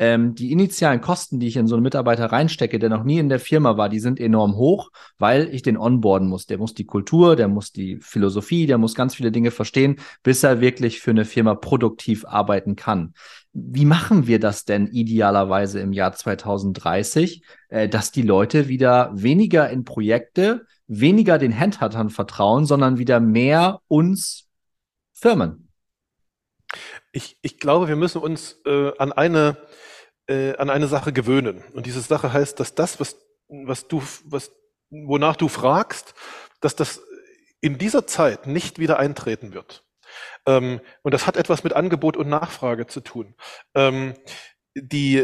ähm, 0.02 0.34
die 0.34 0.50
initialen 0.50 1.00
Kosten, 1.00 1.38
die 1.38 1.46
ich 1.46 1.56
in 1.56 1.68
so 1.68 1.76
einen 1.76 1.84
Mitarbeiter 1.84 2.26
reinstecke, 2.26 2.80
der 2.80 2.88
noch 2.88 3.04
nie 3.04 3.20
in 3.20 3.28
der 3.28 3.38
Firma 3.38 3.76
war, 3.76 3.88
die 3.88 4.00
sind 4.00 4.18
enorm 4.18 4.56
hoch, 4.56 4.90
weil 5.16 5.48
ich 5.54 5.62
den 5.62 5.76
onboarden 5.78 6.28
muss. 6.28 6.46
Der 6.46 6.58
muss 6.58 6.74
die 6.74 6.86
Kultur, 6.86 7.36
der 7.36 7.46
muss 7.46 7.70
die 7.70 8.00
Philosophie, 8.00 8.66
der 8.66 8.78
muss 8.78 8.96
ganz 8.96 9.14
viele 9.14 9.30
Dinge 9.30 9.52
verstehen, 9.52 10.00
bis 10.24 10.42
er 10.42 10.60
wirklich 10.60 10.98
für 10.98 11.12
eine 11.12 11.24
Firma 11.24 11.54
produktiv 11.54 12.24
arbeiten 12.24 12.74
kann. 12.74 13.14
Wie 13.52 13.84
machen 13.84 14.26
wir 14.26 14.40
das 14.40 14.64
denn 14.64 14.88
idealerweise 14.88 15.78
im 15.78 15.92
Jahr 15.92 16.12
2030, 16.12 17.44
äh, 17.68 17.88
dass 17.88 18.10
die 18.10 18.22
Leute 18.22 18.66
wieder 18.66 19.12
weniger 19.14 19.70
in 19.70 19.84
Projekte, 19.84 20.66
weniger 20.88 21.38
den 21.38 21.56
Handhuntern 21.56 22.10
vertrauen, 22.10 22.66
sondern 22.66 22.98
wieder 22.98 23.20
mehr 23.20 23.78
uns 23.86 24.48
Firmen? 25.12 25.68
Ich, 27.12 27.38
ich 27.40 27.60
glaube, 27.60 27.86
wir 27.86 27.94
müssen 27.94 28.20
uns 28.20 28.60
äh, 28.66 28.90
an 28.98 29.12
eine 29.12 29.58
äh, 30.26 30.56
an 30.56 30.70
eine 30.70 30.88
Sache 30.88 31.12
gewöhnen. 31.12 31.62
Und 31.72 31.86
diese 31.86 32.00
Sache 32.00 32.32
heißt, 32.32 32.58
dass 32.60 32.74
das, 32.74 33.00
was, 33.00 33.16
was 33.48 33.88
du, 33.88 34.02
was, 34.24 34.52
wonach 34.90 35.36
du 35.36 35.48
fragst, 35.48 36.14
dass 36.60 36.76
das 36.76 37.02
in 37.60 37.78
dieser 37.78 38.06
Zeit 38.06 38.46
nicht 38.46 38.78
wieder 38.78 38.98
eintreten 38.98 39.54
wird. 39.54 39.84
Ähm, 40.46 40.80
und 41.02 41.14
das 41.14 41.26
hat 41.26 41.36
etwas 41.36 41.64
mit 41.64 41.72
Angebot 41.74 42.16
und 42.16 42.28
Nachfrage 42.28 42.86
zu 42.86 43.00
tun. 43.00 43.34
Ähm, 43.74 44.14
die, 44.74 45.18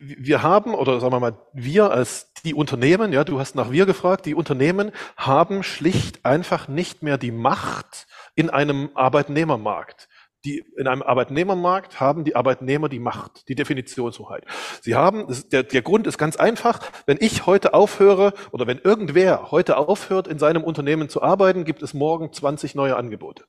wir 0.00 0.42
haben, 0.42 0.74
oder 0.74 0.98
sagen 0.98 1.12
wir 1.12 1.20
mal, 1.20 1.38
wir 1.52 1.90
als 1.90 2.32
die 2.44 2.54
Unternehmen, 2.54 3.12
ja, 3.12 3.24
du 3.24 3.38
hast 3.38 3.54
nach 3.54 3.70
wir 3.70 3.84
gefragt, 3.84 4.26
die 4.26 4.34
Unternehmen 4.34 4.90
haben 5.16 5.62
schlicht 5.62 6.24
einfach 6.24 6.66
nicht 6.66 7.02
mehr 7.02 7.18
die 7.18 7.30
Macht 7.30 8.06
in 8.34 8.50
einem 8.50 8.90
Arbeitnehmermarkt 8.94 10.08
die 10.44 10.64
in 10.76 10.86
einem 10.86 11.02
Arbeitnehmermarkt 11.02 12.00
haben 12.00 12.24
die 12.24 12.36
Arbeitnehmer 12.36 12.88
die 12.88 12.98
Macht, 12.98 13.48
die 13.48 13.54
Definitionshoheit. 13.54 14.44
Sie 14.82 14.94
haben, 14.94 15.26
der, 15.52 15.62
der 15.62 15.82
Grund 15.82 16.06
ist 16.06 16.18
ganz 16.18 16.36
einfach, 16.36 16.80
wenn 17.06 17.18
ich 17.20 17.46
heute 17.46 17.74
aufhöre 17.74 18.34
oder 18.52 18.66
wenn 18.66 18.78
irgendwer 18.78 19.50
heute 19.50 19.76
aufhört, 19.76 20.28
in 20.28 20.38
seinem 20.38 20.64
Unternehmen 20.64 21.08
zu 21.08 21.22
arbeiten, 21.22 21.64
gibt 21.64 21.82
es 21.82 21.94
morgen 21.94 22.32
20 22.32 22.74
neue 22.74 22.96
Angebote. 22.96 23.44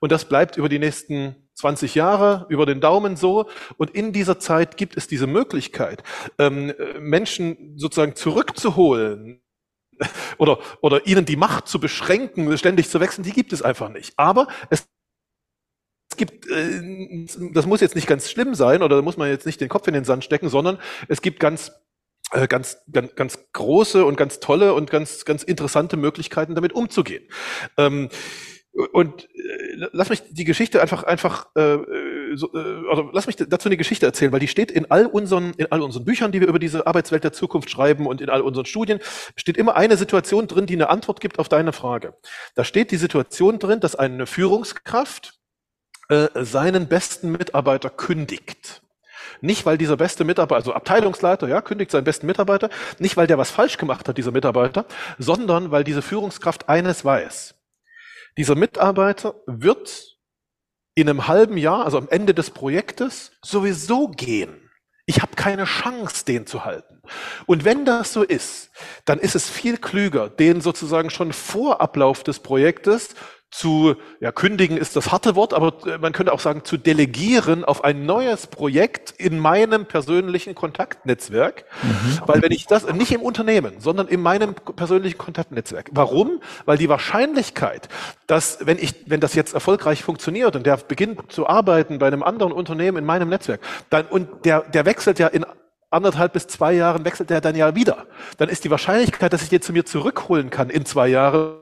Und 0.00 0.10
das 0.12 0.24
bleibt 0.24 0.56
über 0.56 0.68
die 0.68 0.78
nächsten 0.78 1.36
20 1.54 1.94
Jahre 1.94 2.46
über 2.48 2.66
den 2.66 2.80
Daumen 2.80 3.16
so. 3.16 3.48
Und 3.76 3.90
in 3.90 4.12
dieser 4.12 4.38
Zeit 4.38 4.76
gibt 4.76 4.96
es 4.96 5.06
diese 5.06 5.26
Möglichkeit, 5.26 6.02
ähm, 6.38 6.72
Menschen 6.98 7.74
sozusagen 7.76 8.16
zurückzuholen, 8.16 9.42
oder, 10.38 10.58
oder 10.80 11.06
ihnen 11.06 11.24
die 11.24 11.36
Macht 11.36 11.68
zu 11.68 11.78
beschränken, 11.78 12.56
ständig 12.56 12.88
zu 12.88 13.00
wechseln, 13.00 13.24
die 13.24 13.32
gibt 13.32 13.52
es 13.52 13.62
einfach 13.62 13.90
nicht. 13.90 14.14
Aber 14.16 14.48
es 14.70 14.88
gibt, 16.20 16.46
äh, 16.48 17.26
das 17.52 17.66
muss 17.66 17.80
jetzt 17.80 17.96
nicht 17.96 18.06
ganz 18.06 18.30
schlimm 18.30 18.54
sein 18.54 18.82
oder 18.82 18.96
da 18.96 19.02
muss 19.02 19.16
man 19.16 19.28
jetzt 19.28 19.46
nicht 19.46 19.60
den 19.60 19.70
Kopf 19.70 19.88
in 19.88 19.94
den 19.94 20.04
Sand 20.04 20.22
stecken, 20.22 20.48
sondern 20.48 20.78
es 21.08 21.22
gibt 21.22 21.40
ganz 21.40 21.72
äh, 22.32 22.46
ganz, 22.46 22.78
ganz, 22.92 23.14
ganz 23.16 23.38
große 23.54 24.04
und 24.04 24.16
ganz 24.16 24.38
tolle 24.38 24.74
und 24.74 24.90
ganz, 24.90 25.24
ganz 25.24 25.42
interessante 25.42 25.96
Möglichkeiten, 25.96 26.54
damit 26.54 26.74
umzugehen. 26.74 27.24
Ähm, 27.76 28.10
und 28.92 29.24
äh, 29.24 29.88
lass 29.92 30.10
mich 30.10 30.22
die 30.30 30.44
Geschichte 30.44 30.80
einfach, 30.80 31.02
einfach, 31.02 31.48
so, 32.34 32.52
also 32.52 33.10
lass 33.12 33.26
mich 33.26 33.34
dazu 33.34 33.68
eine 33.68 33.76
Geschichte 33.76 34.06
erzählen, 34.06 34.30
weil 34.30 34.38
die 34.38 34.46
steht 34.46 34.70
in 34.70 34.88
all 34.90 35.06
unseren, 35.06 35.54
in 35.54 35.72
all 35.72 35.82
unseren 35.82 36.04
Büchern, 36.04 36.30
die 36.30 36.40
wir 36.40 36.46
über 36.46 36.60
diese 36.60 36.86
Arbeitswelt 36.86 37.24
der 37.24 37.32
Zukunft 37.32 37.68
schreiben 37.68 38.06
und 38.06 38.20
in 38.20 38.30
all 38.30 38.42
unseren 38.42 38.66
Studien 38.66 39.00
steht 39.34 39.56
immer 39.56 39.74
eine 39.74 39.96
Situation 39.96 40.46
drin, 40.46 40.66
die 40.66 40.74
eine 40.74 40.90
Antwort 40.90 41.20
gibt 41.20 41.40
auf 41.40 41.48
deine 41.48 41.72
Frage. 41.72 42.14
Da 42.54 42.62
steht 42.62 42.92
die 42.92 42.96
Situation 42.96 43.58
drin, 43.58 43.80
dass 43.80 43.96
eine 43.96 44.26
Führungskraft 44.26 45.39
äh, 46.10 46.28
seinen 46.44 46.88
besten 46.88 47.30
Mitarbeiter 47.30 47.88
kündigt. 47.88 48.82
Nicht, 49.40 49.64
weil 49.64 49.78
dieser 49.78 49.96
beste 49.96 50.24
Mitarbeiter, 50.24 50.56
also 50.56 50.72
Abteilungsleiter, 50.74 51.48
ja, 51.48 51.62
kündigt 51.62 51.92
seinen 51.92 52.04
besten 52.04 52.26
Mitarbeiter, 52.26 52.68
nicht, 52.98 53.16
weil 53.16 53.28
der 53.28 53.38
was 53.38 53.50
falsch 53.50 53.78
gemacht 53.78 54.08
hat, 54.08 54.18
dieser 54.18 54.32
Mitarbeiter, 54.32 54.86
sondern 55.18 55.70
weil 55.70 55.84
diese 55.84 56.02
Führungskraft 56.02 56.68
eines 56.68 57.04
weiß. 57.04 57.54
Dieser 58.36 58.56
Mitarbeiter 58.56 59.34
wird 59.46 60.18
in 60.94 61.08
einem 61.08 61.28
halben 61.28 61.56
Jahr, 61.56 61.84
also 61.84 61.98
am 61.98 62.08
Ende 62.08 62.34
des 62.34 62.50
Projektes, 62.50 63.32
sowieso 63.40 64.08
gehen. 64.08 64.68
Ich 65.06 65.22
habe 65.22 65.36
keine 65.36 65.64
Chance, 65.64 66.24
den 66.24 66.46
zu 66.46 66.64
halten. 66.64 67.02
Und 67.46 67.64
wenn 67.64 67.84
das 67.84 68.12
so 68.12 68.22
ist, 68.22 68.70
dann 69.04 69.18
ist 69.18 69.34
es 69.34 69.48
viel 69.48 69.78
klüger, 69.78 70.28
den 70.28 70.60
sozusagen 70.60 71.10
schon 71.10 71.32
vor 71.32 71.80
Ablauf 71.80 72.22
des 72.24 72.40
Projektes 72.40 73.14
zu, 73.50 73.96
ja, 74.20 74.30
kündigen 74.30 74.76
ist 74.76 74.94
das 74.94 75.10
harte 75.10 75.34
Wort, 75.34 75.54
aber 75.54 75.74
äh, 75.86 75.98
man 75.98 76.12
könnte 76.12 76.32
auch 76.32 76.40
sagen, 76.40 76.64
zu 76.64 76.76
delegieren 76.76 77.64
auf 77.64 77.82
ein 77.82 78.06
neues 78.06 78.46
Projekt 78.46 79.12
in 79.18 79.38
meinem 79.38 79.86
persönlichen 79.86 80.54
Kontaktnetzwerk. 80.54 81.64
Mhm. 81.82 82.20
Weil 82.26 82.42
wenn 82.42 82.52
ich 82.52 82.66
das, 82.66 82.90
nicht 82.92 83.10
im 83.12 83.22
Unternehmen, 83.22 83.74
sondern 83.80 84.06
in 84.06 84.22
meinem 84.22 84.54
persönlichen 84.54 85.18
Kontaktnetzwerk. 85.18 85.90
Warum? 85.92 86.40
Weil 86.64 86.78
die 86.78 86.88
Wahrscheinlichkeit, 86.88 87.88
dass, 88.28 88.58
wenn 88.66 88.78
ich, 88.78 88.94
wenn 89.06 89.20
das 89.20 89.34
jetzt 89.34 89.52
erfolgreich 89.52 90.04
funktioniert 90.04 90.54
und 90.54 90.64
der 90.64 90.76
beginnt 90.76 91.32
zu 91.32 91.48
arbeiten 91.48 91.98
bei 91.98 92.06
einem 92.06 92.22
anderen 92.22 92.52
Unternehmen 92.52 92.98
in 92.98 93.04
meinem 93.04 93.28
Netzwerk, 93.28 93.60
dann, 93.90 94.06
und 94.06 94.44
der, 94.44 94.60
der 94.60 94.86
wechselt 94.86 95.18
ja 95.18 95.26
in 95.26 95.44
anderthalb 95.90 96.32
bis 96.32 96.46
zwei 96.46 96.72
Jahren 96.72 97.04
wechselt 97.04 97.32
er 97.32 97.40
dann 97.40 97.56
ja 97.56 97.74
wieder. 97.74 98.06
Dann 98.38 98.48
ist 98.48 98.62
die 98.62 98.70
Wahrscheinlichkeit, 98.70 99.32
dass 99.32 99.42
ich 99.42 99.48
den 99.48 99.60
zu 99.60 99.72
mir 99.72 99.84
zurückholen 99.84 100.50
kann 100.50 100.70
in 100.70 100.86
zwei 100.86 101.08
Jahren 101.08 101.56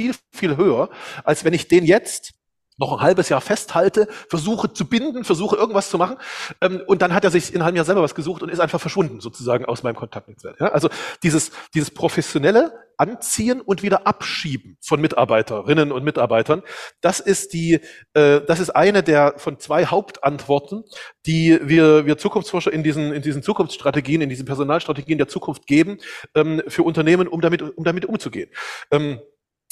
viel, 0.00 0.14
viel 0.32 0.56
höher, 0.56 0.88
als 1.24 1.44
wenn 1.44 1.52
ich 1.52 1.68
den 1.68 1.84
jetzt 1.84 2.32
noch 2.80 2.94
ein 2.94 3.00
halbes 3.00 3.28
Jahr 3.28 3.42
festhalte, 3.42 4.08
versuche 4.28 4.72
zu 4.72 4.86
binden, 4.86 5.22
versuche 5.22 5.54
irgendwas 5.54 5.90
zu 5.90 5.98
machen. 5.98 6.16
Ähm, 6.62 6.82
und 6.86 7.02
dann 7.02 7.12
hat 7.12 7.24
er 7.24 7.30
sich 7.30 7.50
in 7.50 7.56
einem 7.56 7.64
halben 7.64 7.76
Jahr 7.76 7.84
selber 7.84 8.02
was 8.02 8.14
gesucht 8.14 8.42
und 8.42 8.48
ist 8.48 8.58
einfach 8.58 8.80
verschwunden, 8.80 9.20
sozusagen 9.20 9.66
aus 9.66 9.82
meinem 9.82 9.96
Kontaktnetzwerk. 9.96 10.58
Ja, 10.58 10.68
also 10.68 10.88
dieses, 11.22 11.52
dieses 11.74 11.90
professionelle 11.90 12.72
Anziehen 12.96 13.60
und 13.60 13.82
wieder 13.82 14.06
Abschieben 14.06 14.76
von 14.80 15.00
Mitarbeiterinnen 15.00 15.92
und 15.92 16.04
Mitarbeitern, 16.04 16.62
das 17.02 17.20
ist 17.20 17.52
die, 17.52 17.80
äh, 18.14 18.40
das 18.40 18.60
ist 18.60 18.70
eine 18.70 19.02
der 19.02 19.34
von 19.36 19.58
zwei 19.58 19.86
Hauptantworten, 19.86 20.84
die 21.26 21.60
wir, 21.62 22.06
wir 22.06 22.16
Zukunftsforscher 22.16 22.72
in 22.72 22.82
diesen, 22.82 23.12
in 23.12 23.20
diesen 23.20 23.42
Zukunftsstrategien, 23.42 24.22
in 24.22 24.30
diesen 24.30 24.46
Personalstrategien 24.46 25.18
der 25.18 25.28
Zukunft 25.28 25.66
geben, 25.66 25.98
ähm, 26.34 26.62
für 26.66 26.82
Unternehmen, 26.82 27.28
um 27.28 27.42
damit, 27.42 27.60
um 27.60 27.84
damit 27.84 28.06
umzugehen. 28.06 28.50
Ähm, 28.90 29.20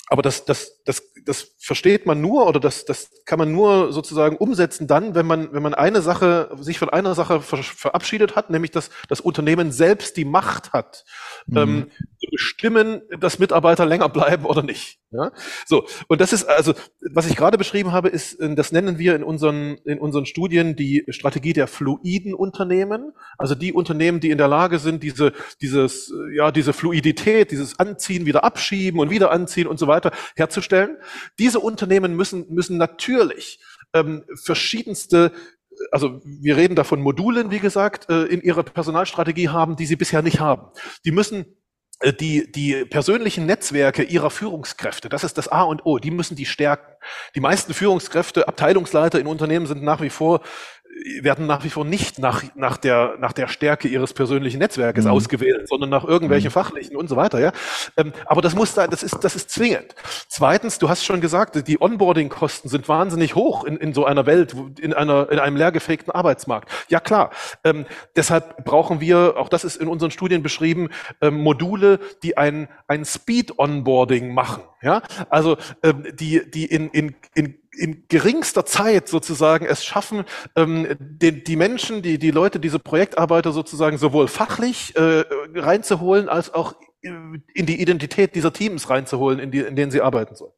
aber 0.09 0.23
das, 0.23 0.45
das, 0.45 0.78
das, 0.89 1.03
das 1.27 1.55
versteht 1.59 2.07
man 2.07 2.23
nur 2.23 2.47
oder 2.47 2.61
das, 2.61 2.87
das 2.87 3.11
kann 3.27 3.39
man 3.39 3.53
nur 3.53 3.93
sozusagen 3.93 4.39
umsetzen 4.39 4.87
dann, 4.87 5.15
wenn 5.15 5.27
man, 5.27 5.53
wenn 5.53 5.63
man 5.63 5.75
eine 5.75 6.01
Sache, 6.01 6.49
sich 6.61 6.79
von 6.79 6.89
einer 6.89 7.15
Sache 7.15 7.43
verabschiedet 7.43 8.37
hat, 8.37 8.49
nämlich 8.49 8.71
dass 8.71 8.89
das 9.07 9.21
Unternehmen 9.21 9.71
selbst 9.71 10.17
die 10.17 10.25
Macht 10.25 10.73
hat, 10.73 11.05
mhm. 11.47 11.57
ähm, 11.59 11.91
zu 12.19 12.31
bestimmen, 12.33 13.03
dass 13.21 13.39
Mitarbeiter 13.39 13.85
länger 13.85 14.09
bleiben 14.09 14.47
oder 14.47 14.63
nicht. 14.63 14.99
Ja? 15.11 15.31
So, 15.67 15.87
und 16.09 16.23
das 16.23 16.33
ist 16.33 16.45
also, 16.45 16.73
was 17.13 17.29
ich 17.29 17.37
gerade 17.37 17.59
beschrieben 17.59 17.93
habe, 17.93 18.09
ist, 18.09 18.41
äh, 18.41 18.55
das 18.55 18.73
nennen 18.73 18.99
wir 18.99 19.15
in 19.15 19.23
unseren, 19.23 19.77
in 19.85 19.99
unseren 19.99 20.25
Studien 20.25 20.75
die 20.75 21.05
Strategie 21.11 21.53
der 21.53 21.67
fluiden 21.67 22.33
Unternehmen, 22.33 23.13
also 23.37 23.55
die 23.55 23.75
Unternehmen, 23.75 24.21
die 24.21 24.31
in 24.31 24.39
der 24.39 24.49
Lage 24.49 24.79
sind, 24.79 25.03
diese, 25.03 25.35
dieses, 25.61 26.11
äh, 26.11 26.37
ja, 26.37 26.51
diese 26.51 26.73
Fluidität, 26.73 27.51
dieses 27.51 27.79
Anziehen, 27.79 28.25
wieder 28.25 28.43
abschieben 28.43 29.01
und 29.01 29.11
wieder 29.11 29.31
anziehen 29.31 29.67
und 29.67 29.79
so 29.79 29.87
weiter 29.87 30.13
herzustellen. 30.35 30.78
Diese 31.39 31.61
Unternehmen 31.61 32.15
müssen, 32.15 32.47
müssen 32.49 32.79
natürlich 32.79 33.61
ähm, 33.95 34.25
verschiedenste 34.45 35.33
also 35.93 36.21
wir 36.25 36.57
reden 36.57 36.75
da 36.75 36.83
Modulen, 37.01 37.53
wie 37.53 37.61
gesagt, 37.61 38.11
äh, 38.11 38.25
in 38.25 38.43
ihrer 38.43 38.65
Personalstrategie 38.65 39.49
haben, 39.49 39.77
die 39.77 39.87
sie 39.87 39.95
bisher 39.95 40.23
nicht 40.23 40.41
haben. 40.41 40.73
Die 41.05 41.13
müssen 41.13 41.47
äh, 42.01 42.13
die, 42.13 42.51
die 42.51 42.85
persönlichen 42.85 43.47
Netzwerke 43.47 44.03
ihrer 44.03 44.31
Führungskräfte, 44.31 45.09
das 45.09 45.25
ist 45.25 45.39
das 45.39 45.49
A 45.49 45.63
und 45.63 45.85
O, 45.85 45.99
die 45.99 46.11
müssen 46.11 46.37
die 46.37 46.47
stärken. 46.47 46.93
Die 47.35 47.41
meisten 47.41 47.75
Führungskräfte, 47.75 48.47
Abteilungsleiter 48.47 49.19
in 49.19 49.27
Unternehmen 49.27 49.67
sind 49.67 49.83
nach 49.83 50.01
wie 50.01 50.11
vor 50.11 50.43
werden 51.21 51.47
nach 51.47 51.65
wie 51.65 51.71
vor 51.71 51.85
nicht 51.85 52.19
nach, 52.19 52.43
nach, 52.55 52.77
der, 52.77 53.15
nach 53.19 53.33
der 53.33 53.49
Stärke 53.49 53.89
ihres 53.89 54.13
persönlichen 54.13 54.59
Netzwerkes 54.59 55.05
mhm. 55.05 55.11
ausgewählt, 55.11 55.69
sondern 55.69 55.91
nach 55.91 56.05
irgendwelchen 56.05 56.49
mhm. 56.49 56.53
fachlichen 56.53 56.97
und 56.97 57.09
so 57.09 57.17
weiter. 57.17 57.41
Ja? 57.41 57.53
Ähm, 57.97 58.13
aber 58.27 58.43
das 58.43 58.55
muss 58.55 58.75
da, 58.75 58.87
das 58.87 59.03
ist, 59.03 59.23
das 59.23 59.37
ist 59.37 59.51
zwingend. 59.51 59.95
Zweitens, 60.29 60.79
du 60.79 60.89
hast 60.89 61.05
schon 61.05 61.21
gesagt, 61.21 61.67
die 61.69 61.81
Onboarding-Kosten 61.81 62.69
sind 62.69 62.89
wahnsinnig 62.89 63.35
hoch 63.35 63.65
in, 63.65 63.77
in 63.77 63.95
so 63.95 64.05
einer 64.05 64.27
Welt, 64.27 64.55
in, 64.81 64.93
einer, 64.93 65.31
in 65.31 65.39
einem 65.39 65.57
leergefegten 65.57 66.13
Arbeitsmarkt. 66.13 66.71
Ja 66.89 67.01
klar. 67.01 67.31
Ähm, 67.65 67.87
deshalb 68.17 68.65
brauchen 68.65 69.01
wir, 69.01 69.35
auch 69.37 69.49
das 69.49 69.65
ist 69.65 69.77
in 69.77 69.89
unseren 69.89 70.11
Studien 70.11 70.43
beschrieben, 70.43 70.89
ähm, 71.21 71.41
Module, 71.43 72.01
die 72.23 72.37
ein, 72.37 72.69
ein 72.87 73.05
Speed-Onboarding 73.05 74.33
machen. 74.33 74.63
Ja? 74.83 75.03
Also 75.29 75.57
ähm, 75.83 76.05
die, 76.15 76.51
die 76.51 76.67
in, 76.67 76.91
in, 76.91 77.15
in 77.35 77.55
in 77.79 78.05
geringster 78.09 78.67
Zeit 78.67 79.09
sozusagen 79.09 79.65
es 79.67 79.85
schaffen, 79.85 80.25
ähm, 80.57 80.89
den, 80.99 81.45
die 81.45 81.57
Menschen, 81.57 82.03
die, 82.03 82.19
die 82.19 82.31
Leute, 82.31 82.61
diese 82.61 82.79
Projektarbeiter 82.79 83.53
sozusagen 83.53 83.99
sowohl 83.99 84.29
fachlich 84.29 84.95
äh, 84.97 85.25
reinzuholen, 85.55 86.29
als 86.29 86.53
auch 86.53 86.75
in 87.01 87.67
die 87.67 87.81
Identität 87.81 88.35
dieser 88.35 88.53
Teams 88.53 88.91
reinzuholen, 88.91 89.39
in, 89.39 89.51
die, 89.53 89.61
in 89.61 89.77
denen 89.77 89.93
sie 89.93 90.03
arbeiten 90.03 90.35
sollen. 90.35 90.53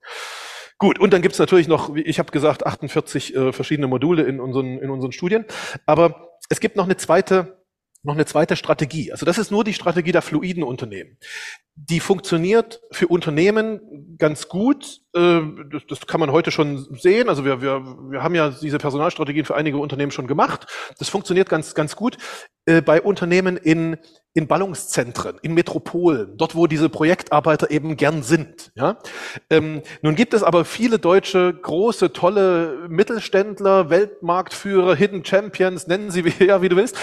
Gut, 0.79 0.99
und 0.99 1.13
dann 1.13 1.21
gibt's 1.21 1.39
natürlich 1.39 1.69
noch, 1.69 1.95
wie 1.95 2.01
ich 2.01 2.19
habe 2.19 2.33
gesagt, 2.33 2.65
48 2.65 3.37
äh, 3.37 3.53
verschiedene 3.53 3.87
Module 3.87 4.23
in 4.23 4.41
unseren, 4.41 4.79
in 4.79 4.89
unseren 4.89 5.13
Studien. 5.13 5.45
Aber 5.85 6.39
es 6.49 6.59
gibt 6.59 6.77
noch 6.77 6.87
eine 6.87 6.97
zweite 6.97 7.60
noch 8.03 8.15
eine 8.15 8.25
zweite 8.25 8.57
Strategie. 8.57 9.13
Also 9.13 9.27
das 9.27 9.39
ist 9.39 9.51
nur 9.51 9.65
die 9.65 9.75
Strategie 9.75 10.13
der 10.13 10.23
fluiden 10.23 10.63
Unternehmen. 10.63 11.19
Die 11.75 12.01
funktioniert 12.01 12.81
für 12.91 13.09
Unternehmen 13.09 14.17
ganz 14.19 14.49
gut. 14.49 15.01
Äh, 15.15 15.41
das, 15.71 15.83
das 15.89 16.07
kann 16.07 16.21
man 16.21 16.33
heute 16.33 16.51
schon 16.51 16.87
sehen. 16.99 17.29
Also 17.29 17.45
wir, 17.45 17.61
wir, 17.61 17.81
wir 18.11 18.23
haben 18.23 18.35
ja 18.35 18.51
diese 18.51 18.79
Personalstrategien 18.79 19.45
für 19.45 19.55
einige 19.55 19.79
Unternehmen 19.79 20.13
schon 20.13 20.27
gemacht. 20.27 20.67
Das 20.99 21.09
funktioniert 21.09 21.49
ganz, 21.49 21.75
ganz 21.75 21.97
gut 21.97 22.17
äh, 22.65 22.83
bei 22.83 23.03
Unternehmen 23.03 23.57
in, 23.57 23.97
in 24.41 24.47
Ballungszentren, 24.47 25.37
in 25.43 25.53
Metropolen, 25.53 26.37
dort, 26.39 26.55
wo 26.55 26.67
diese 26.67 26.89
Projektarbeiter 26.89 27.71
eben 27.71 27.97
gern 27.99 28.23
sind. 28.23 28.73
Ja? 28.75 28.99
Ähm, 29.51 29.83
nun 30.01 30.15
gibt 30.15 30.33
es 30.33 30.43
aber 30.43 30.65
viele 30.65 30.99
deutsche, 30.99 31.53
große, 31.53 32.15
tolle 32.15 32.89
Mittelständler, 32.89 33.91
Weltmarktführer, 33.91 34.97
Hidden 34.97 35.25
Champions, 35.25 35.87
nennen 35.87 36.11
sie 36.11 36.25
wie, 36.41 36.45
ja, 36.45 36.63
wie 36.63 36.71
du 36.71 36.77
willst, 36.77 36.97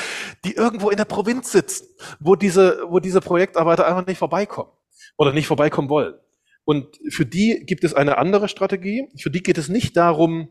die 0.45 0.55
irgendwo 0.55 0.89
in 0.89 0.97
der 0.97 1.05
Provinz 1.05 1.51
sitzen, 1.51 1.85
wo 2.19 2.35
diese, 2.35 2.81
wo 2.87 2.99
diese 2.99 3.21
Projektarbeiter 3.21 3.85
einfach 3.85 4.07
nicht 4.07 4.17
vorbeikommen 4.17 4.71
oder 5.15 5.31
nicht 5.31 5.45
vorbeikommen 5.45 5.89
wollen. 5.89 6.15
Und 6.65 6.99
für 7.09 7.25
die 7.25 7.63
gibt 7.65 7.83
es 7.83 7.93
eine 7.93 8.17
andere 8.17 8.49
Strategie. 8.49 9.07
Für 9.21 9.29
die 9.29 9.41
geht 9.41 9.57
es 9.57 9.69
nicht 9.69 9.95
darum, 9.95 10.49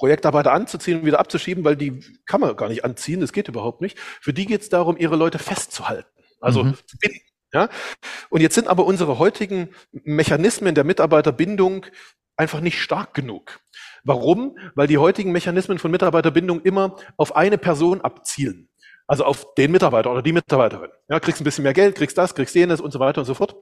Projektarbeiter 0.00 0.52
anzuziehen 0.52 1.00
und 1.00 1.04
wieder 1.04 1.20
abzuschieben, 1.20 1.62
weil 1.62 1.76
die 1.76 2.00
kann 2.24 2.40
man 2.40 2.56
gar 2.56 2.70
nicht 2.70 2.86
anziehen, 2.86 3.20
das 3.20 3.34
geht 3.34 3.48
überhaupt 3.48 3.82
nicht. 3.82 3.98
Für 3.98 4.32
die 4.32 4.46
geht 4.46 4.62
es 4.62 4.70
darum, 4.70 4.96
ihre 4.96 5.14
Leute 5.14 5.38
festzuhalten, 5.38 6.08
also 6.40 6.64
mhm. 6.64 6.74
zu 6.86 6.96
binden. 6.98 7.20
Ja? 7.52 7.68
Und 8.30 8.40
jetzt 8.40 8.54
sind 8.54 8.66
aber 8.66 8.86
unsere 8.86 9.18
heutigen 9.18 9.68
Mechanismen 9.92 10.74
der 10.74 10.84
Mitarbeiterbindung 10.84 11.84
einfach 12.38 12.60
nicht 12.60 12.80
stark 12.80 13.12
genug. 13.12 13.60
Warum? 14.02 14.56
Weil 14.74 14.86
die 14.86 14.96
heutigen 14.96 15.32
Mechanismen 15.32 15.78
von 15.78 15.90
Mitarbeiterbindung 15.90 16.62
immer 16.62 16.96
auf 17.18 17.36
eine 17.36 17.58
Person 17.58 18.00
abzielen. 18.00 18.70
Also 19.06 19.24
auf 19.24 19.52
den 19.54 19.70
Mitarbeiter 19.70 20.10
oder 20.10 20.22
die 20.22 20.32
Mitarbeiterin. 20.32 20.92
Ja, 21.10 21.20
kriegst 21.20 21.42
ein 21.42 21.44
bisschen 21.44 21.64
mehr 21.64 21.74
Geld, 21.74 21.96
kriegst 21.96 22.16
das, 22.16 22.34
kriegst 22.34 22.54
jenes 22.54 22.80
und 22.80 22.90
so 22.90 23.00
weiter 23.00 23.20
und 23.20 23.26
so 23.26 23.34
fort. 23.34 23.54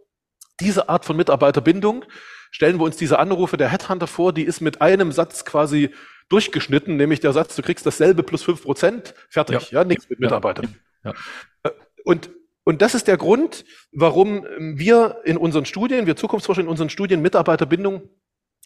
Diese 0.60 0.88
Art 0.88 1.04
von 1.04 1.16
Mitarbeiterbindung 1.16 2.04
stellen 2.52 2.78
wir 2.78 2.84
uns 2.84 2.96
diese 2.96 3.18
Anrufe 3.18 3.56
der 3.56 3.70
Headhunter 3.70 4.06
vor, 4.06 4.32
die 4.32 4.44
ist 4.44 4.60
mit 4.60 4.80
einem 4.80 5.10
Satz 5.10 5.44
quasi 5.44 5.92
durchgeschnitten, 6.28 6.96
nämlich 6.96 7.20
der 7.20 7.32
Satz, 7.32 7.56
du 7.56 7.62
kriegst 7.62 7.86
dasselbe 7.86 8.22
plus 8.22 8.42
fünf 8.42 8.62
Prozent, 8.62 9.14
fertig, 9.28 9.70
ja, 9.70 9.80
ja 9.80 9.84
nichts 9.84 10.08
mit 10.08 10.20
Mitarbeitern. 10.20 10.76
Ja. 11.04 11.12
Ja. 11.64 11.70
Äh, 11.70 11.74
und 12.04 12.30
und 12.64 12.82
das 12.82 12.94
ist 12.94 13.08
der 13.08 13.16
Grund, 13.16 13.64
warum 13.92 14.44
wir 14.58 15.22
in 15.24 15.38
unseren 15.38 15.64
Studien, 15.64 16.04
wir 16.04 16.16
Zukunftsforscher 16.16 16.60
in 16.60 16.68
unseren 16.68 16.90
Studien 16.90 17.22
Mitarbeiterbindung 17.22 18.10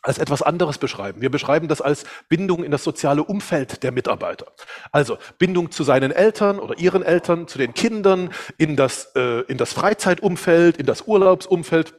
als 0.02 0.18
etwas 0.18 0.42
anderes 0.42 0.78
beschreiben. 0.78 1.22
Wir 1.22 1.30
beschreiben 1.30 1.68
das 1.68 1.80
als 1.80 2.04
Bindung 2.28 2.64
in 2.64 2.72
das 2.72 2.82
soziale 2.82 3.22
Umfeld 3.22 3.84
der 3.84 3.92
Mitarbeiter. 3.92 4.46
Also 4.90 5.18
Bindung 5.38 5.70
zu 5.70 5.84
seinen 5.84 6.10
Eltern 6.10 6.58
oder 6.58 6.76
ihren 6.78 7.04
Eltern, 7.04 7.46
zu 7.46 7.58
den 7.58 7.74
Kindern, 7.74 8.30
in 8.58 8.74
das, 8.74 9.12
äh, 9.14 9.42
in 9.42 9.56
das 9.56 9.72
Freizeitumfeld, 9.72 10.78
in 10.78 10.86
das 10.86 11.02
Urlaubsumfeld 11.06 11.94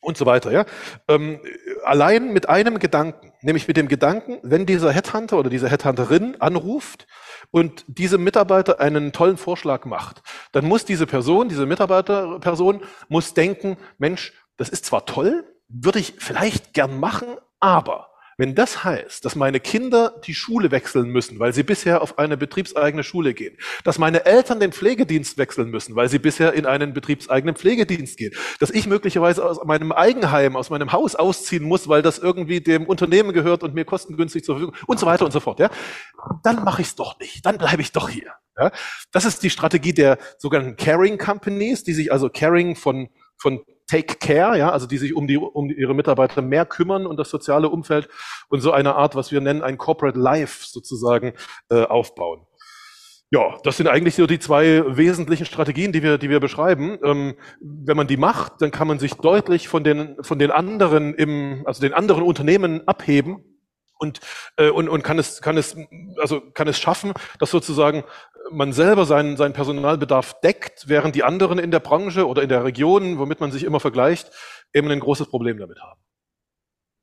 und 0.00 0.16
so 0.16 0.26
weiter. 0.26 0.50
Ja? 0.50 0.66
Ähm, 1.06 1.40
allein 1.84 2.32
mit 2.32 2.48
einem 2.48 2.80
Gedanken, 2.80 3.29
nämlich 3.42 3.68
mit 3.68 3.76
dem 3.76 3.88
Gedanken, 3.88 4.38
wenn 4.42 4.66
dieser 4.66 4.92
Headhunter 4.92 5.38
oder 5.38 5.50
diese 5.50 5.68
Headhunterin 5.68 6.40
anruft 6.40 7.06
und 7.50 7.84
diese 7.86 8.18
Mitarbeiter 8.18 8.80
einen 8.80 9.12
tollen 9.12 9.36
Vorschlag 9.36 9.84
macht, 9.84 10.22
dann 10.52 10.66
muss 10.66 10.84
diese 10.84 11.06
Person, 11.06 11.48
diese 11.48 11.66
Mitarbeiterperson, 11.66 12.82
muss 13.08 13.34
denken, 13.34 13.76
Mensch, 13.98 14.32
das 14.56 14.68
ist 14.68 14.84
zwar 14.84 15.06
toll, 15.06 15.44
würde 15.68 15.98
ich 15.98 16.14
vielleicht 16.18 16.74
gern 16.74 16.98
machen, 16.98 17.28
aber 17.60 18.09
wenn 18.40 18.54
das 18.54 18.84
heißt, 18.84 19.22
dass 19.26 19.36
meine 19.36 19.60
Kinder 19.60 20.18
die 20.24 20.32
Schule 20.32 20.70
wechseln 20.70 21.10
müssen, 21.10 21.38
weil 21.38 21.52
sie 21.52 21.62
bisher 21.62 22.00
auf 22.00 22.18
eine 22.18 22.38
betriebseigene 22.38 23.04
Schule 23.04 23.34
gehen, 23.34 23.58
dass 23.84 23.98
meine 23.98 24.24
Eltern 24.24 24.60
den 24.60 24.72
Pflegedienst 24.72 25.36
wechseln 25.36 25.68
müssen, 25.68 25.94
weil 25.94 26.08
sie 26.08 26.18
bisher 26.18 26.54
in 26.54 26.64
einen 26.64 26.94
betriebseigenen 26.94 27.54
Pflegedienst 27.54 28.16
gehen, 28.16 28.32
dass 28.58 28.70
ich 28.70 28.86
möglicherweise 28.86 29.44
aus 29.44 29.62
meinem 29.66 29.92
Eigenheim, 29.92 30.56
aus 30.56 30.70
meinem 30.70 30.90
Haus 30.90 31.16
ausziehen 31.16 31.64
muss, 31.64 31.86
weil 31.86 32.00
das 32.00 32.18
irgendwie 32.18 32.62
dem 32.62 32.86
Unternehmen 32.86 33.34
gehört 33.34 33.62
und 33.62 33.74
mir 33.74 33.84
kostengünstig 33.84 34.42
zur 34.42 34.54
Verfügung 34.54 34.74
und 34.86 34.98
so 34.98 35.04
weiter 35.04 35.26
und 35.26 35.32
so 35.32 35.40
fort, 35.40 35.60
ja, 35.60 35.68
dann 36.42 36.64
mache 36.64 36.80
ich 36.80 36.88
es 36.88 36.94
doch 36.96 37.18
nicht, 37.18 37.44
dann 37.44 37.58
bleibe 37.58 37.82
ich 37.82 37.92
doch 37.92 38.08
hier. 38.08 38.32
Ja. 38.56 38.72
Das 39.12 39.26
ist 39.26 39.42
die 39.42 39.50
Strategie 39.50 39.92
der 39.92 40.16
sogenannten 40.38 40.76
Caring 40.76 41.18
Companies, 41.18 41.84
die 41.84 41.92
sich 41.92 42.10
also 42.10 42.30
Caring 42.30 42.74
von 42.74 43.10
von 43.40 43.64
Take 43.90 44.18
Care, 44.20 44.56
ja, 44.56 44.70
also 44.70 44.86
die 44.86 44.98
sich 44.98 45.14
um, 45.16 45.26
die, 45.26 45.36
um 45.36 45.68
ihre 45.68 45.94
Mitarbeiter 45.94 46.42
mehr 46.42 46.64
kümmern 46.64 47.06
und 47.06 47.16
das 47.16 47.28
soziale 47.28 47.68
Umfeld 47.68 48.08
und 48.48 48.60
so 48.60 48.70
eine 48.70 48.94
Art, 48.94 49.16
was 49.16 49.32
wir 49.32 49.40
nennen, 49.40 49.62
ein 49.62 49.78
Corporate 49.78 50.18
Life 50.18 50.64
sozusagen 50.68 51.32
äh, 51.70 51.82
aufbauen. 51.82 52.46
Ja, 53.32 53.58
das 53.64 53.76
sind 53.76 53.88
eigentlich 53.88 54.14
so 54.14 54.26
die 54.26 54.38
zwei 54.38 54.84
wesentlichen 54.96 55.44
Strategien, 55.44 55.92
die 55.92 56.04
wir, 56.04 56.18
die 56.18 56.30
wir 56.30 56.38
beschreiben. 56.40 56.98
Ähm, 57.04 57.34
wenn 57.60 57.96
man 57.96 58.06
die 58.06 58.16
macht, 58.16 58.60
dann 58.60 58.70
kann 58.70 58.86
man 58.86 59.00
sich 59.00 59.14
deutlich 59.14 59.68
von 59.68 59.82
den, 59.82 60.16
von 60.20 60.38
den 60.38 60.52
anderen 60.52 61.14
im, 61.14 61.62
also 61.64 61.80
den 61.80 61.92
anderen 61.92 62.22
Unternehmen 62.22 62.86
abheben 62.86 63.49
und, 64.00 64.20
äh, 64.56 64.70
und, 64.70 64.88
und 64.88 65.02
kann 65.04 65.18
es, 65.18 65.40
kann 65.42 65.56
es, 65.56 65.76
also 66.18 66.40
kann 66.54 66.68
es 66.68 66.78
schaffen, 66.78 67.12
dass 67.38 67.50
sozusagen 67.50 68.04
man 68.50 68.72
selber 68.72 69.04
seinen, 69.04 69.36
seinen 69.36 69.52
Personalbedarf 69.52 70.40
deckt, 70.40 70.88
während 70.88 71.14
die 71.14 71.22
anderen 71.22 71.58
in 71.58 71.70
der 71.70 71.80
Branche 71.80 72.26
oder 72.26 72.42
in 72.42 72.48
der 72.48 72.64
Region, 72.64 73.18
womit 73.18 73.40
man 73.40 73.52
sich 73.52 73.64
immer 73.64 73.78
vergleicht, 73.78 74.30
eben 74.72 74.90
ein 74.90 75.00
großes 75.00 75.28
Problem 75.28 75.58
damit 75.58 75.80
haben. 75.80 76.00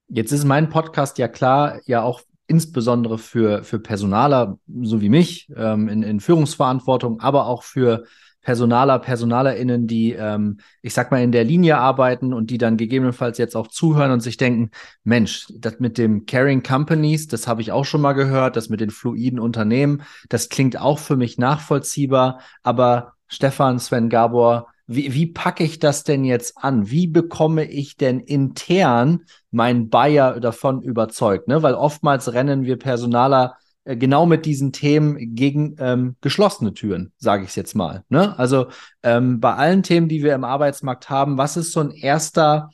Jetzt 0.10 0.32
ist 0.32 0.46
mein 0.46 0.70
Podcast 0.70 1.18
ja 1.18 1.28
klar, 1.28 1.80
ja 1.86 2.02
auch 2.02 2.22
insbesondere 2.48 3.18
für, 3.18 3.64
für 3.64 3.80
Personaler, 3.80 4.58
so 4.82 5.02
wie 5.02 5.10
mich, 5.10 5.50
ähm, 5.56 5.90
in, 5.90 6.02
in 6.02 6.20
Führungsverantwortung, 6.20 7.20
aber 7.20 7.46
auch 7.46 7.64
für 7.64 8.06
Personaler, 8.48 9.00
PersonalerInnen, 9.00 9.88
die, 9.88 10.14
ähm, 10.14 10.60
ich 10.82 10.94
sag 10.94 11.12
mal, 11.12 11.22
in 11.22 11.34
der 11.34 11.44
Linie 11.44 11.80
arbeiten 11.80 12.34
und 12.34 12.50
die 12.50 12.58
dann 12.58 12.78
gegebenenfalls 12.78 13.38
jetzt 13.38 13.58
auch 13.58 13.68
zuhören 13.68 14.10
und 14.10 14.22
sich 14.22 14.38
denken, 14.38 14.72
Mensch, 15.04 15.48
das 15.54 15.82
mit 15.82 15.98
dem 15.98 16.26
Caring 16.26 16.64
Companies, 16.64 17.28
das 17.28 17.46
habe 17.46 17.62
ich 17.62 17.74
auch 17.74 17.84
schon 17.84 18.00
mal 18.00 18.14
gehört, 18.14 18.56
das 18.56 18.70
mit 18.70 18.80
den 18.80 18.90
fluiden 18.90 19.42
Unternehmen, 19.42 20.04
das 20.30 20.48
klingt 20.48 20.80
auch 20.80 20.98
für 20.98 21.18
mich 21.18 21.38
nachvollziehbar, 21.38 22.40
aber 22.64 23.16
Stefan, 23.28 23.80
Sven, 23.80 24.08
Gabor, 24.08 24.68
wie, 24.86 25.14
wie 25.14 25.26
packe 25.26 25.66
ich 25.66 25.80
das 25.80 26.06
denn 26.06 26.24
jetzt 26.24 26.58
an? 26.58 26.90
Wie 26.90 27.08
bekomme 27.08 27.66
ich 27.66 27.98
denn 27.98 28.22
intern 28.22 29.26
meinen 29.52 29.90
Buyer 29.90 30.40
davon 30.40 30.82
überzeugt? 30.82 31.50
Ne? 31.50 31.64
Weil 31.64 31.74
oftmals 31.74 32.32
rennen 32.32 32.64
wir 32.64 32.80
Personaler 32.80 33.58
genau 33.96 34.26
mit 34.26 34.46
diesen 34.46 34.74
Themen 34.74 35.36
gegen 35.36 35.76
ähm, 35.80 36.16
geschlossene 36.22 36.74
Türen, 36.74 37.14
sage 37.18 37.44
ich 37.44 37.50
es 37.50 37.56
jetzt 37.56 37.76
mal. 37.76 38.04
Ne? 38.10 38.38
Also 38.38 38.68
ähm, 39.04 39.40
bei 39.40 39.54
allen 39.54 39.84
Themen, 39.84 40.10
die 40.10 40.24
wir 40.24 40.36
im 40.36 40.44
Arbeitsmarkt 40.44 41.10
haben, 41.10 41.38
was 41.38 41.58
ist 41.58 41.72
so 41.72 41.80
ein 41.80 41.92
erster, 41.92 42.70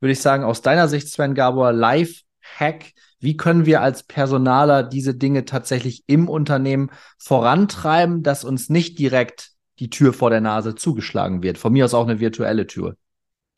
würde 0.00 0.12
ich 0.12 0.20
sagen, 0.20 0.44
aus 0.44 0.62
deiner 0.62 0.88
Sicht, 0.88 1.08
Sven 1.08 1.34
Gabor, 1.34 1.72
Live-Hack, 1.72 2.92
wie 3.20 3.36
können 3.36 3.64
wir 3.64 3.80
als 3.80 4.02
Personaler 4.02 4.82
diese 4.82 5.14
Dinge 5.14 5.44
tatsächlich 5.44 6.04
im 6.06 6.28
Unternehmen 6.28 6.90
vorantreiben, 7.18 8.22
dass 8.22 8.44
uns 8.44 8.68
nicht 8.68 8.98
direkt 8.98 9.52
die 9.78 9.90
Tür 9.90 10.12
vor 10.12 10.30
der 10.30 10.40
Nase 10.40 10.74
zugeschlagen 10.74 11.42
wird? 11.42 11.58
Von 11.58 11.72
mir 11.72 11.84
aus 11.84 11.94
auch 11.94 12.06
eine 12.06 12.20
virtuelle 12.20 12.66
Tür. 12.66 12.96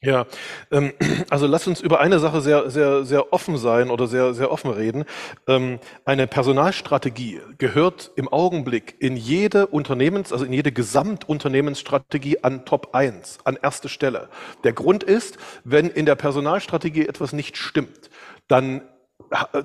Ja, 0.01 0.27
ähm, 0.71 0.93
also 1.31 1.47
lass 1.47 1.67
uns 1.67 1.81
über 1.81 2.01
eine 2.01 2.21
Sache 2.21 2.41
sehr, 2.41 2.71
sehr, 2.71 3.05
sehr 3.05 3.33
offen 3.33 3.59
sein 3.59 3.91
oder 3.91 4.07
sehr, 4.07 4.33
sehr 4.33 4.53
offen 4.53 4.71
reden. 4.71 5.05
Ähm, 5.49 5.81
eine 6.05 6.29
Personalstrategie 6.29 7.41
gehört 7.59 8.13
im 8.15 8.29
Augenblick 8.29 8.95
in 9.01 9.17
jede 9.17 9.67
Unternehmens, 9.67 10.33
also 10.33 10.45
in 10.45 10.53
jede 10.53 10.71
Gesamtunternehmensstrategie 10.71 12.45
an 12.45 12.65
Top 12.65 12.95
1, 12.95 13.39
an 13.45 13.59
erste 13.61 13.89
Stelle. 13.89 14.29
Der 14.63 14.73
Grund 14.73 15.03
ist, 15.03 15.37
wenn 15.65 15.89
in 15.89 16.07
der 16.07 16.15
Personalstrategie 16.15 17.07
etwas 17.09 17.33
nicht 17.33 17.57
stimmt, 17.57 18.11
dann 18.47 18.83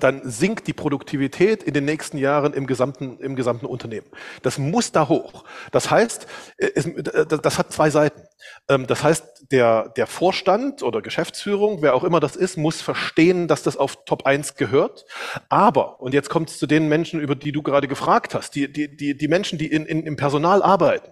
dann 0.00 0.20
sinkt 0.24 0.66
die 0.66 0.72
Produktivität 0.72 1.62
in 1.62 1.74
den 1.74 1.84
nächsten 1.84 2.18
Jahren 2.18 2.52
im 2.52 2.66
gesamten, 2.66 3.18
im 3.18 3.34
gesamten 3.36 3.66
Unternehmen. 3.66 4.06
Das 4.42 4.58
muss 4.58 4.92
da 4.92 5.08
hoch. 5.08 5.44
Das 5.72 5.90
heißt, 5.90 6.26
äh, 6.58 6.66
äh, 6.66 7.26
das 7.26 7.58
hat 7.58 7.72
zwei 7.72 7.88
Seiten. 7.90 8.20
Ähm, 8.68 8.86
das 8.86 9.02
heißt, 9.02 9.33
der, 9.50 9.90
der 9.90 10.06
Vorstand 10.06 10.82
oder 10.82 11.02
Geschäftsführung, 11.02 11.82
wer 11.82 11.94
auch 11.94 12.04
immer 12.04 12.20
das 12.20 12.36
ist, 12.36 12.56
muss 12.56 12.80
verstehen, 12.80 13.48
dass 13.48 13.62
das 13.62 13.76
auf 13.76 14.04
Top 14.04 14.26
1 14.26 14.56
gehört. 14.56 15.04
Aber, 15.48 16.00
und 16.00 16.14
jetzt 16.14 16.30
kommt 16.30 16.50
es 16.50 16.58
zu 16.58 16.66
den 16.66 16.88
Menschen, 16.88 17.20
über 17.20 17.34
die 17.34 17.52
du 17.52 17.62
gerade 17.62 17.88
gefragt 17.88 18.34
hast, 18.34 18.54
die, 18.54 18.72
die, 18.72 18.96
die, 18.96 19.16
die 19.16 19.28
Menschen, 19.28 19.58
die 19.58 19.66
in, 19.66 19.84
in, 19.86 20.04
im 20.04 20.16
Personal 20.16 20.62
arbeiten, 20.62 21.10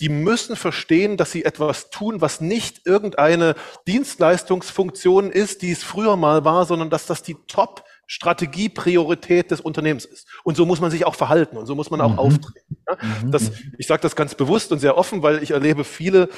die 0.00 0.08
müssen 0.08 0.56
verstehen, 0.56 1.16
dass 1.16 1.32
sie 1.32 1.44
etwas 1.44 1.90
tun, 1.90 2.20
was 2.20 2.40
nicht 2.40 2.86
irgendeine 2.86 3.54
Dienstleistungsfunktion 3.86 5.30
ist, 5.30 5.62
die 5.62 5.72
es 5.72 5.82
früher 5.82 6.16
mal 6.16 6.44
war, 6.44 6.64
sondern 6.64 6.90
dass 6.90 7.06
das 7.06 7.22
die 7.22 7.36
Top 7.46 7.84
Strategiepriorität 8.06 9.50
des 9.50 9.60
Unternehmens 9.60 10.04
ist. 10.04 10.28
Und 10.44 10.56
so 10.56 10.64
muss 10.64 10.80
man 10.80 10.90
sich 10.90 11.04
auch 11.06 11.14
verhalten 11.14 11.56
und 11.56 11.66
so 11.66 11.74
muss 11.74 11.90
man 11.90 12.00
auch 12.00 12.12
mhm. 12.12 12.18
auftreten. 12.18 12.76
Ja? 12.88 12.96
Mhm. 13.24 13.30
Das, 13.32 13.50
ich 13.78 13.86
sage 13.86 14.02
das 14.02 14.16
ganz 14.16 14.34
bewusst 14.34 14.72
und 14.72 14.78
sehr 14.78 14.96
offen, 14.96 15.22
weil 15.22 15.42
ich 15.42 15.50
erlebe 15.50 15.84
viele 15.84 16.28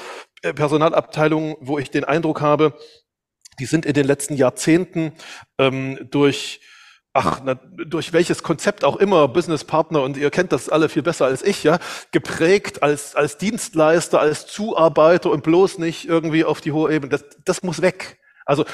äh, 0.43 0.53
Personalabteilungen, 0.53 1.57
wo 1.61 1.79
ich 1.79 1.91
den 1.91 2.05
Eindruck 2.05 2.41
habe, 2.41 2.79
die 3.59 3.67
sind 3.67 3.87
in 3.87 3.95
den 3.95 4.07
letzten 4.07 4.35
Jahrzehnten 4.35 5.13
ähm, 5.59 6.09
durch 6.11 6.61
ach, 7.19 7.41
na, 7.45 7.55
durch 7.55 8.13
welches 8.13 8.43
Konzept 8.43 8.85
auch 8.85 8.97
immer, 8.97 9.27
Businesspartner, 9.27 10.03
und 10.03 10.17
ihr 10.17 10.31
kennt 10.31 10.53
das 10.53 10.69
alle 10.69 10.89
viel 10.89 11.03
besser 11.03 11.27
als 11.27 11.43
ich, 11.43 11.65
ja, 11.65 11.79
geprägt 12.13 12.83
als, 12.83 13.17
als 13.17 13.39
Dienstleister, 13.39 14.21
als 14.21 14.47
Zuarbeiter 14.47 15.31
und 15.31 15.43
bloß 15.43 15.79
nicht 15.79 16.07
irgendwie 16.07 16.45
auf 16.45 16.61
die 16.61 16.71
hohe 16.71 16.93
Ebene. 16.93 17.11
Das, 17.11 17.25
das 17.45 17.63
muss 17.63 17.83
weg. 17.83 18.19
Also 18.45 18.65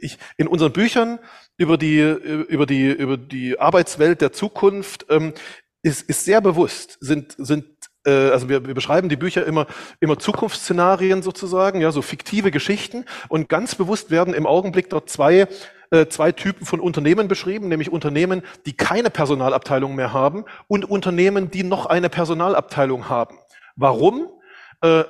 ich, 0.00 0.18
in 0.36 0.46
unseren 0.46 0.72
Büchern 0.72 1.18
über 1.58 1.76
die, 1.76 2.00
über 2.00 2.64
die, 2.64 2.86
über 2.90 3.16
die 3.16 3.58
Arbeitswelt 3.60 4.20
der 4.20 4.32
Zukunft 4.32 5.06
ähm, 5.10 5.34
ist, 5.82 6.08
ist 6.08 6.24
sehr 6.24 6.40
bewusst, 6.40 6.96
sind, 7.00 7.34
sind 7.36 7.66
äh, 8.06 8.30
also 8.30 8.48
wir, 8.48 8.66
wir 8.66 8.74
beschreiben 8.74 9.08
die 9.08 9.16
Bücher 9.16 9.44
immer, 9.44 9.66
immer 10.00 10.18
Zukunftsszenarien 10.18 11.22
sozusagen, 11.22 11.80
ja, 11.80 11.92
so 11.92 12.00
fiktive 12.00 12.50
Geschichten. 12.50 13.04
Und 13.28 13.48
ganz 13.48 13.74
bewusst 13.74 14.10
werden 14.10 14.34
im 14.34 14.46
Augenblick 14.46 14.88
dort 14.88 15.10
zwei, 15.10 15.48
äh, 15.90 16.06
zwei 16.06 16.32
Typen 16.32 16.64
von 16.64 16.80
Unternehmen 16.80 17.28
beschrieben, 17.28 17.68
nämlich 17.68 17.90
Unternehmen, 17.90 18.42
die 18.64 18.76
keine 18.76 19.10
Personalabteilung 19.10 19.94
mehr 19.94 20.12
haben 20.12 20.44
und 20.68 20.84
Unternehmen, 20.84 21.50
die 21.50 21.64
noch 21.64 21.86
eine 21.86 22.08
Personalabteilung 22.08 23.08
haben. 23.08 23.38
Warum? 23.76 24.28
Äh, 24.80 25.04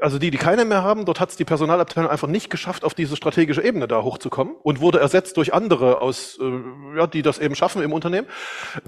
also 0.00 0.18
die, 0.18 0.30
die 0.30 0.38
keine 0.38 0.64
mehr 0.64 0.82
haben, 0.82 1.04
dort 1.04 1.20
hat 1.20 1.30
es 1.30 1.36
die 1.36 1.44
Personalabteilung 1.44 2.10
einfach 2.10 2.28
nicht 2.28 2.50
geschafft, 2.50 2.84
auf 2.84 2.94
diese 2.94 3.16
strategische 3.16 3.62
Ebene 3.62 3.86
da 3.86 4.02
hochzukommen 4.02 4.54
und 4.62 4.80
wurde 4.80 4.98
ersetzt 4.98 5.36
durch 5.36 5.54
andere 5.54 6.00
aus, 6.00 6.38
äh, 6.40 6.98
ja, 6.98 7.06
die 7.06 7.22
das 7.22 7.38
eben 7.38 7.54
schaffen 7.54 7.82
im 7.82 7.92
Unternehmen. 7.92 8.26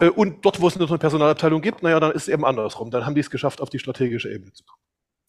Äh, 0.00 0.08
und 0.08 0.44
dort, 0.44 0.60
wo 0.60 0.68
es 0.68 0.76
eine 0.76 0.86
Personalabteilung 0.98 1.62
gibt, 1.62 1.82
naja, 1.82 2.00
dann 2.00 2.12
ist 2.12 2.22
es 2.22 2.28
eben 2.28 2.44
andersrum. 2.44 2.90
Dann 2.90 3.06
haben 3.06 3.14
die 3.14 3.20
es 3.20 3.30
geschafft, 3.30 3.60
auf 3.60 3.70
die 3.70 3.78
strategische 3.78 4.30
Ebene 4.30 4.52
zu 4.52 4.64
kommen. 4.64 4.82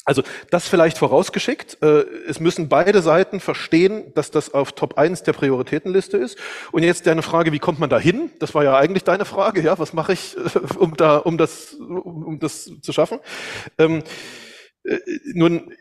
Also 0.06 0.24
das 0.50 0.68
vielleicht 0.68 0.98
vorausgeschickt. 0.98 1.78
Es 1.84 2.40
müssen 2.40 2.68
beide 2.68 3.04
Seiten 3.04 3.40
verstehen, 3.40 4.12
dass 4.16 4.32
das 4.32 4.52
auf 4.56 4.72
Top 4.72 4.98
1 4.98 5.22
der 5.22 5.34
Prioritätenliste 5.34 6.18
ist. 6.18 6.40
Und 6.72 6.82
jetzt 6.82 7.06
deine 7.06 7.22
Frage, 7.22 7.52
wie 7.52 7.60
kommt 7.60 7.80
man 7.80 7.92
da 7.92 8.00
hin? 8.00 8.32
Das 8.40 8.56
war 8.56 8.64
ja 8.64 8.76
eigentlich 8.76 9.04
deine 9.04 9.26
Frage, 9.26 9.62
ja, 9.62 9.78
was 9.78 9.94
mache 9.94 10.14
ich, 10.14 10.36
um 10.80 10.98
da, 10.98 11.18
um 11.18 11.38
das, 11.38 11.74
um 11.74 12.40
das 12.40 12.72
zu 12.82 12.92
schaffen? 12.92 13.20
Äh, 14.84 15.00
nun, 15.34 15.74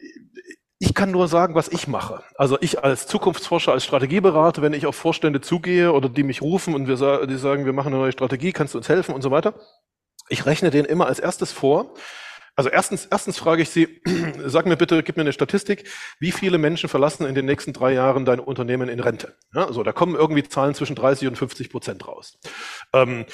ich 0.79 0.95
kann 0.95 1.11
nur 1.11 1.27
sagen, 1.27 1.55
was 1.55 1.69
ich 1.69 1.89
mache. 1.89 2.23
Also 2.37 2.57
ich 2.61 2.85
als 2.85 3.07
Zukunftsforscher, 3.07 3.73
als 3.73 3.85
Strategieberater, 3.85 4.63
wenn 4.63 4.73
ich 4.73 4.87
auf 4.87 4.95
Vorstände 4.95 5.41
zugehe 5.41 5.93
oder 5.93 6.09
die 6.09 6.23
mich 6.23 6.41
rufen 6.41 6.75
und 6.75 6.87
wir 6.87 7.27
die 7.27 7.37
sagen, 7.37 7.65
wir 7.65 7.73
machen 7.73 7.89
eine 7.89 8.03
neue 8.03 8.13
Strategie, 8.13 8.53
kannst 8.53 8.75
du 8.75 8.79
uns 8.79 8.89
helfen 8.89 9.15
und 9.15 9.23
so 9.23 9.31
weiter. 9.31 9.55
Ich 10.29 10.47
rechne 10.47 10.71
denen 10.71 10.85
immer 10.85 11.07
als 11.07 11.19
erstes 11.19 11.51
vor, 11.53 11.95
also 12.59 12.71
erstens, 12.71 13.07
erstens 13.09 13.39
frage 13.39 13.63
ich 13.63 13.71
Sie, 13.71 14.03
sag 14.47 14.67
mir 14.67 14.77
bitte, 14.77 15.05
gib 15.05 15.17
mir 15.17 15.21
eine 15.21 15.33
Statistik, 15.33 15.85
wie 16.19 16.33
viele 16.33 16.59
Menschen 16.59 16.89
verlassen 16.89 17.25
in 17.25 17.37
den 17.37 17.47
nächsten 17.47 17.73
drei 17.73 17.93
Jahren 17.93 18.25
dein 18.25 18.41
Unternehmen 18.41 18.89
in 18.89 18.99
Rente? 18.99 19.37
Ja, 19.55 19.65
also 19.65 19.85
da 19.85 19.93
kommen 19.93 20.17
irgendwie 20.17 20.43
Zahlen 20.43 20.75
zwischen 20.75 20.97
30 20.97 21.29
und 21.29 21.39
50 21.39 21.71
Prozent 21.71 22.09
raus. 22.09 22.37
Ähm, 22.93 23.27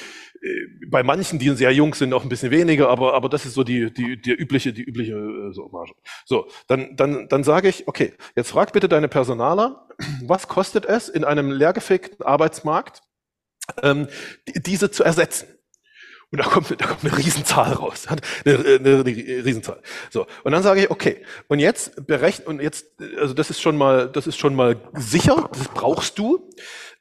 äh, 0.43 0.49
bei 0.91 1.03
manchen, 1.03 1.39
die 1.39 1.49
sehr 1.57 1.73
jung 1.73 1.95
sind, 1.95 2.13
auch 2.13 2.23
ein 2.23 2.29
bisschen 2.29 2.51
weniger, 2.51 2.91
aber, 2.91 3.15
aber 3.15 3.31
das 3.31 3.47
ist 3.47 3.55
so 3.55 3.65
die, 3.65 3.95
die, 3.95 4.21
die 4.21 4.33
übliche, 4.33 4.75
die 4.75 4.83
übliche 4.83 5.15
äh, 5.15 5.55
so 5.55 5.71
Marge. 5.71 5.95
So, 6.27 6.47
dann, 6.69 6.95
dann, 6.95 7.27
dann 7.29 7.45
sage 7.45 7.71
ich, 7.71 7.89
okay, 7.89 8.13
jetzt 8.37 8.51
frag 8.51 8.75
bitte 8.75 8.91
deine 8.91 9.09
Personaler, 9.09 9.89
was 10.27 10.49
kostet 10.49 10.85
es 10.85 11.09
in 11.09 11.25
einem 11.25 11.51
leergefegten 11.51 12.27
Arbeitsmarkt, 12.27 13.01
ähm, 13.83 14.07
diese 14.55 14.91
zu 14.91 15.03
ersetzen? 15.03 15.49
Und 16.31 16.39
da 16.39 16.45
kommt, 16.45 16.71
da 16.71 16.87
kommt 16.87 17.05
eine 17.05 17.17
Riesenzahl 17.17 17.73
raus. 17.73 18.07
Eine, 18.09 18.59
eine, 18.59 18.79
eine 18.79 19.05
Riesenzahl. 19.05 19.81
So. 20.11 20.27
Und 20.43 20.53
dann 20.53 20.63
sage 20.63 20.83
ich, 20.83 20.91
okay. 20.91 21.25
Und 21.49 21.59
jetzt 21.61 22.07
berechnen, 22.07 22.47
und 22.49 22.63
jetzt, 22.63 22.87
also 23.19 23.35
das 23.35 23.51
ist 23.51 23.61
schon 23.61 23.77
mal, 23.77 24.09
das 24.09 24.27
ist 24.27 24.39
schon 24.39 24.55
mal 24.55 24.77
sicher, 24.95 25.49
das 25.53 25.69
brauchst 25.69 26.19
du. 26.19 26.51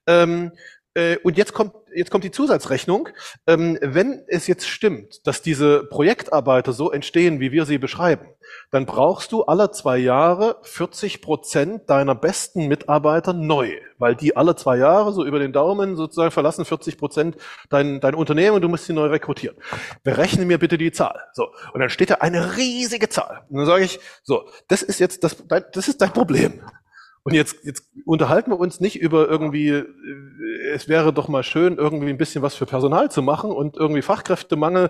Ähm, 0.07 0.51
äh, 0.95 1.17
und 1.23 1.37
jetzt 1.37 1.53
kommt, 1.53 1.73
jetzt 1.95 2.11
kommt 2.11 2.23
die 2.23 2.31
Zusatzrechnung. 2.31 3.09
Ähm, 3.47 3.77
wenn 3.81 4.23
es 4.27 4.47
jetzt 4.47 4.67
stimmt, 4.67 5.25
dass 5.25 5.41
diese 5.41 5.83
Projektarbeiter 5.85 6.71
so 6.71 6.91
entstehen, 6.91 7.39
wie 7.39 7.51
wir 7.51 7.65
sie 7.65 7.77
beschreiben, 7.77 8.27
dann 8.71 8.85
brauchst 8.85 9.31
du 9.31 9.43
alle 9.43 9.71
zwei 9.71 9.97
Jahre 9.97 10.57
40 10.63 11.21
Prozent 11.21 11.89
deiner 11.89 12.13
besten 12.13 12.67
Mitarbeiter 12.67 13.33
neu, 13.33 13.71
weil 13.97 14.15
die 14.15 14.35
alle 14.35 14.55
zwei 14.55 14.77
Jahre 14.77 15.13
so 15.13 15.25
über 15.25 15.39
den 15.39 15.53
Daumen 15.53 15.95
sozusagen 15.95 16.31
verlassen 16.31 16.65
40 16.65 16.97
Prozent 16.97 17.37
dein, 17.69 17.99
dein 17.99 18.15
Unternehmen 18.15 18.55
und 18.55 18.61
du 18.61 18.69
musst 18.69 18.85
sie 18.85 18.93
neu 18.93 19.07
rekrutieren. 19.07 19.57
Berechne 20.03 20.45
mir 20.45 20.59
bitte 20.59 20.77
die 20.77 20.91
Zahl. 20.91 21.19
So. 21.33 21.47
Und 21.73 21.79
dann 21.79 21.89
steht 21.89 22.11
da 22.11 22.15
eine 22.15 22.57
riesige 22.57 23.09
Zahl. 23.09 23.45
Und 23.49 23.57
dann 23.57 23.65
sage 23.65 23.85
ich, 23.85 23.99
so, 24.21 24.47
das 24.67 24.83
ist 24.83 24.99
jetzt 24.99 25.23
das, 25.23 25.37
das 25.47 25.87
ist 25.87 26.01
dein 26.01 26.13
Problem. 26.13 26.61
Und 27.25 27.33
jetzt, 27.33 27.63
jetzt 27.63 27.85
unterhalten 28.05 28.51
wir 28.51 28.59
uns 28.59 28.81
nicht 28.81 28.99
über 28.99 29.29
irgendwie, 29.29 29.69
äh, 29.69 29.85
es 30.73 30.89
wäre 30.89 31.13
doch 31.13 31.29
mal 31.29 31.43
schön, 31.43 31.77
irgendwie 31.77 32.09
ein 32.09 32.17
bisschen 32.17 32.41
was 32.41 32.53
für 32.53 32.65
Personal 32.65 33.09
zu 33.09 33.21
machen 33.21 33.49
und 33.51 33.77
irgendwie 33.77 34.01
Fachkräftemangel 34.01 34.89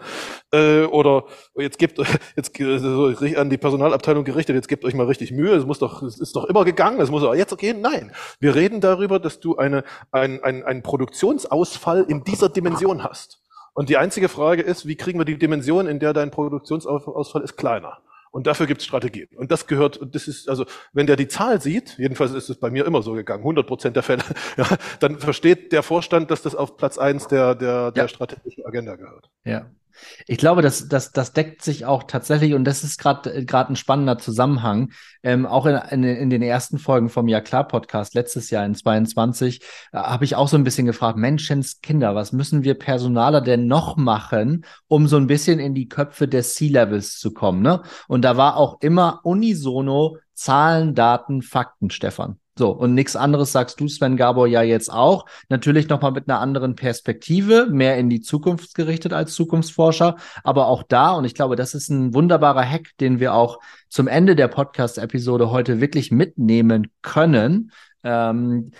äh, 0.51 0.85
oder 0.85 1.25
jetzt 1.55 1.77
gibt 1.77 1.99
jetzt 2.35 2.57
so 2.57 3.13
an 3.35 3.49
die 3.51 3.57
Personalabteilung 3.57 4.23
gerichtet, 4.23 4.55
jetzt 4.55 4.67
gebt 4.67 4.83
euch 4.83 4.95
mal 4.95 5.05
richtig 5.05 5.31
Mühe, 5.31 5.53
es 5.53 5.65
muss 5.65 5.77
doch, 5.77 6.01
es 6.01 6.19
ist 6.19 6.35
doch 6.35 6.45
immer 6.45 6.65
gegangen, 6.65 6.99
es 6.99 7.11
muss 7.11 7.23
auch 7.23 7.35
jetzt 7.35 7.55
gehen. 7.59 7.81
Nein, 7.81 8.11
wir 8.39 8.55
reden 8.55 8.81
darüber, 8.81 9.19
dass 9.19 9.39
du 9.39 9.57
eine, 9.57 9.83
ein, 10.11 10.43
ein, 10.43 10.63
einen 10.63 10.81
Produktionsausfall 10.81 12.05
in 12.07 12.23
dieser 12.23 12.49
Dimension 12.49 13.03
hast. 13.03 13.43
Und 13.75 13.89
die 13.89 13.97
einzige 13.97 14.27
Frage 14.27 14.63
ist, 14.63 14.87
wie 14.87 14.95
kriegen 14.95 15.19
wir 15.19 15.25
die 15.25 15.37
Dimension, 15.37 15.87
in 15.87 15.99
der 15.99 16.13
dein 16.13 16.31
Produktionsausfall 16.31 17.43
ist, 17.43 17.57
kleiner? 17.57 17.99
Und 18.33 18.47
dafür 18.47 18.65
gibt 18.65 18.81
es 18.81 18.87
Strategien. 18.87 19.27
Und 19.35 19.51
das 19.51 19.67
gehört, 19.67 19.95
und 19.97 20.15
das 20.15 20.27
ist, 20.27 20.49
also, 20.49 20.65
wenn 20.91 21.05
der 21.05 21.17
die 21.17 21.27
Zahl 21.27 21.61
sieht, 21.61 21.99
jedenfalls 21.99 22.31
ist 22.31 22.49
es 22.49 22.59
bei 22.59 22.71
mir 22.71 22.83
immer 22.83 23.03
so 23.03 23.13
gegangen, 23.13 23.43
100 23.43 23.67
Prozent 23.67 23.95
der 23.95 24.01
Fälle, 24.01 24.23
ja, 24.57 24.65
dann 24.99 25.19
versteht 25.19 25.71
der 25.71 25.83
Vorstand, 25.83 26.31
dass 26.31 26.41
das 26.41 26.55
auf 26.55 26.75
Platz 26.75 26.97
eins 26.97 27.27
der, 27.27 27.53
der, 27.53 27.91
der 27.91 28.05
ja. 28.05 28.07
strategischen 28.07 28.65
Agenda 28.65 28.95
gehört. 28.95 29.29
Ja. 29.45 29.69
Ich 30.27 30.37
glaube, 30.37 30.61
das, 30.61 30.87
das, 30.87 31.11
das 31.11 31.33
deckt 31.33 31.61
sich 31.61 31.85
auch 31.85 32.03
tatsächlich 32.03 32.53
und 32.53 32.63
das 32.65 32.83
ist 32.83 32.97
gerade 32.99 33.45
gerade 33.45 33.73
ein 33.73 33.75
spannender 33.75 34.17
Zusammenhang. 34.17 34.91
Ähm, 35.23 35.45
auch 35.45 35.65
in, 35.65 35.75
in, 35.75 36.03
in 36.03 36.29
den 36.29 36.41
ersten 36.41 36.77
Folgen 36.77 37.09
vom 37.09 37.27
Ja 37.27 37.41
klar 37.41 37.67
Podcast 37.67 38.13
letztes 38.13 38.49
Jahr 38.49 38.65
in 38.65 38.75
22 38.75 39.61
äh, 39.91 39.97
habe 39.97 40.25
ich 40.25 40.35
auch 40.35 40.47
so 40.47 40.57
ein 40.57 40.63
bisschen 40.63 40.85
gefragt, 40.85 41.17
Menschenskinder, 41.17 42.15
was 42.15 42.33
müssen 42.33 42.63
wir 42.63 42.73
Personaler 42.73 43.41
denn 43.41 43.67
noch 43.67 43.97
machen, 43.97 44.65
um 44.87 45.07
so 45.07 45.17
ein 45.17 45.27
bisschen 45.27 45.59
in 45.59 45.73
die 45.73 45.87
Köpfe 45.87 46.27
des 46.27 46.55
C-Levels 46.55 47.19
zu 47.19 47.33
kommen? 47.33 47.61
Ne? 47.61 47.81
Und 48.07 48.23
da 48.23 48.37
war 48.37 48.57
auch 48.57 48.81
immer 48.81 49.21
unisono 49.23 50.17
Zahlen, 50.33 50.95
Daten, 50.95 51.41
Fakten, 51.41 51.89
Stefan. 51.89 52.39
So, 52.57 52.69
und 52.69 52.93
nichts 52.93 53.15
anderes 53.15 53.51
sagst 53.51 53.79
du, 53.79 53.87
Sven 53.87 54.15
Gabor, 54.15 54.45
ja 54.45 54.61
jetzt 54.61 54.91
auch. 54.91 55.25
Natürlich 55.49 55.89
nochmal 55.89 56.11
mit 56.11 56.29
einer 56.29 56.39
anderen 56.39 56.75
Perspektive, 56.75 57.67
mehr 57.71 57.97
in 57.97 58.09
die 58.09 58.21
Zukunft 58.21 58.75
gerichtet 58.75 59.11
als 59.11 59.33
Zukunftsforscher. 59.33 60.17
Aber 60.43 60.67
auch 60.67 60.83
da, 60.83 61.13
und 61.13 61.25
ich 61.25 61.33
glaube, 61.33 61.55
das 61.55 61.73
ist 61.73 61.89
ein 61.89 62.13
wunderbarer 62.13 62.63
Hack, 62.63 62.91
den 62.99 63.19
wir 63.19 63.33
auch 63.33 63.59
zum 63.89 64.07
Ende 64.07 64.35
der 64.35 64.49
Podcast-Episode 64.49 65.49
heute 65.49 65.81
wirklich 65.81 66.11
mitnehmen 66.11 66.91
können. 67.01 67.71
Ähm, 68.03 68.71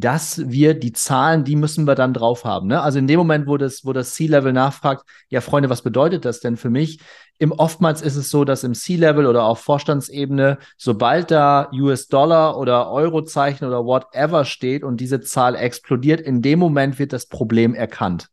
dass 0.00 0.50
wir 0.50 0.74
die 0.74 0.92
Zahlen, 0.92 1.44
die 1.44 1.56
müssen 1.56 1.86
wir 1.86 1.94
dann 1.94 2.12
drauf 2.12 2.44
haben. 2.44 2.66
Ne? 2.68 2.82
Also 2.82 2.98
in 2.98 3.06
dem 3.06 3.18
Moment, 3.18 3.46
wo 3.46 3.56
das, 3.56 3.84
wo 3.84 3.92
das 3.94 4.14
C-Level 4.14 4.52
nachfragt, 4.52 5.04
ja, 5.30 5.40
Freunde, 5.40 5.70
was 5.70 5.82
bedeutet 5.82 6.24
das 6.24 6.40
denn 6.40 6.56
für 6.58 6.68
mich? 6.68 7.00
Im, 7.38 7.52
oftmals 7.52 8.02
ist 8.02 8.16
es 8.16 8.28
so, 8.28 8.44
dass 8.44 8.62
im 8.62 8.74
C-Level 8.74 9.26
oder 9.26 9.44
auf 9.44 9.60
Vorstandsebene, 9.60 10.58
sobald 10.76 11.30
da 11.30 11.70
US-Dollar 11.72 12.58
oder 12.58 12.90
Eurozeichen 12.90 13.66
oder 13.66 13.84
whatever 13.84 14.44
steht 14.44 14.84
und 14.84 14.98
diese 15.00 15.20
Zahl 15.22 15.54
explodiert, 15.54 16.20
in 16.20 16.42
dem 16.42 16.58
Moment 16.58 16.98
wird 16.98 17.12
das 17.12 17.26
Problem 17.26 17.74
erkannt. 17.74 18.28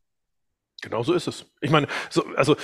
Genau 0.81 1.01
so 1.01 1.13
ist 1.13 1.27
es. 1.27 1.45
Ich 1.63 1.71
meine, 1.71 1.87
so, 2.09 2.25
also 2.35 2.57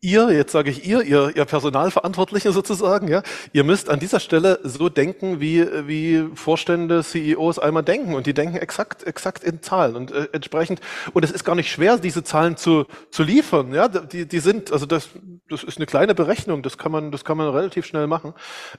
ihr, 0.00 0.32
jetzt 0.32 0.52
sage 0.52 0.70
ich 0.70 0.86
ihr, 0.86 1.02
ihr, 1.02 1.32
ihr 1.36 1.44
Personalverantwortliche 1.44 2.50
sozusagen, 2.50 3.06
ja, 3.08 3.22
ihr 3.52 3.64
müsst 3.64 3.90
an 3.90 4.00
dieser 4.00 4.18
Stelle 4.18 4.60
so 4.62 4.88
denken, 4.88 5.40
wie, 5.40 5.66
wie 5.86 6.24
Vorstände, 6.34 7.02
CEOs 7.02 7.58
einmal 7.58 7.82
denken. 7.82 8.14
Und 8.14 8.26
die 8.26 8.32
denken 8.32 8.56
exakt, 8.56 9.06
exakt 9.06 9.44
in 9.44 9.60
Zahlen 9.60 9.96
und 9.96 10.10
äh, 10.10 10.28
entsprechend. 10.32 10.80
Und 11.12 11.22
es 11.22 11.30
ist 11.30 11.44
gar 11.44 11.54
nicht 11.54 11.70
schwer, 11.70 11.98
diese 11.98 12.24
Zahlen 12.24 12.56
zu, 12.56 12.86
zu 13.10 13.22
liefern. 13.22 13.74
Ja, 13.74 13.88
die, 13.88 14.26
die 14.26 14.38
sind, 14.38 14.72
also 14.72 14.86
das, 14.86 15.10
das 15.50 15.62
ist 15.62 15.76
eine 15.76 15.86
kleine 15.86 16.14
Berechnung. 16.14 16.62
Das 16.62 16.78
kann 16.78 16.92
man, 16.92 17.12
das 17.12 17.26
kann 17.26 17.36
man 17.36 17.50
relativ 17.50 17.84
schnell 17.84 18.06
machen. 18.06 18.32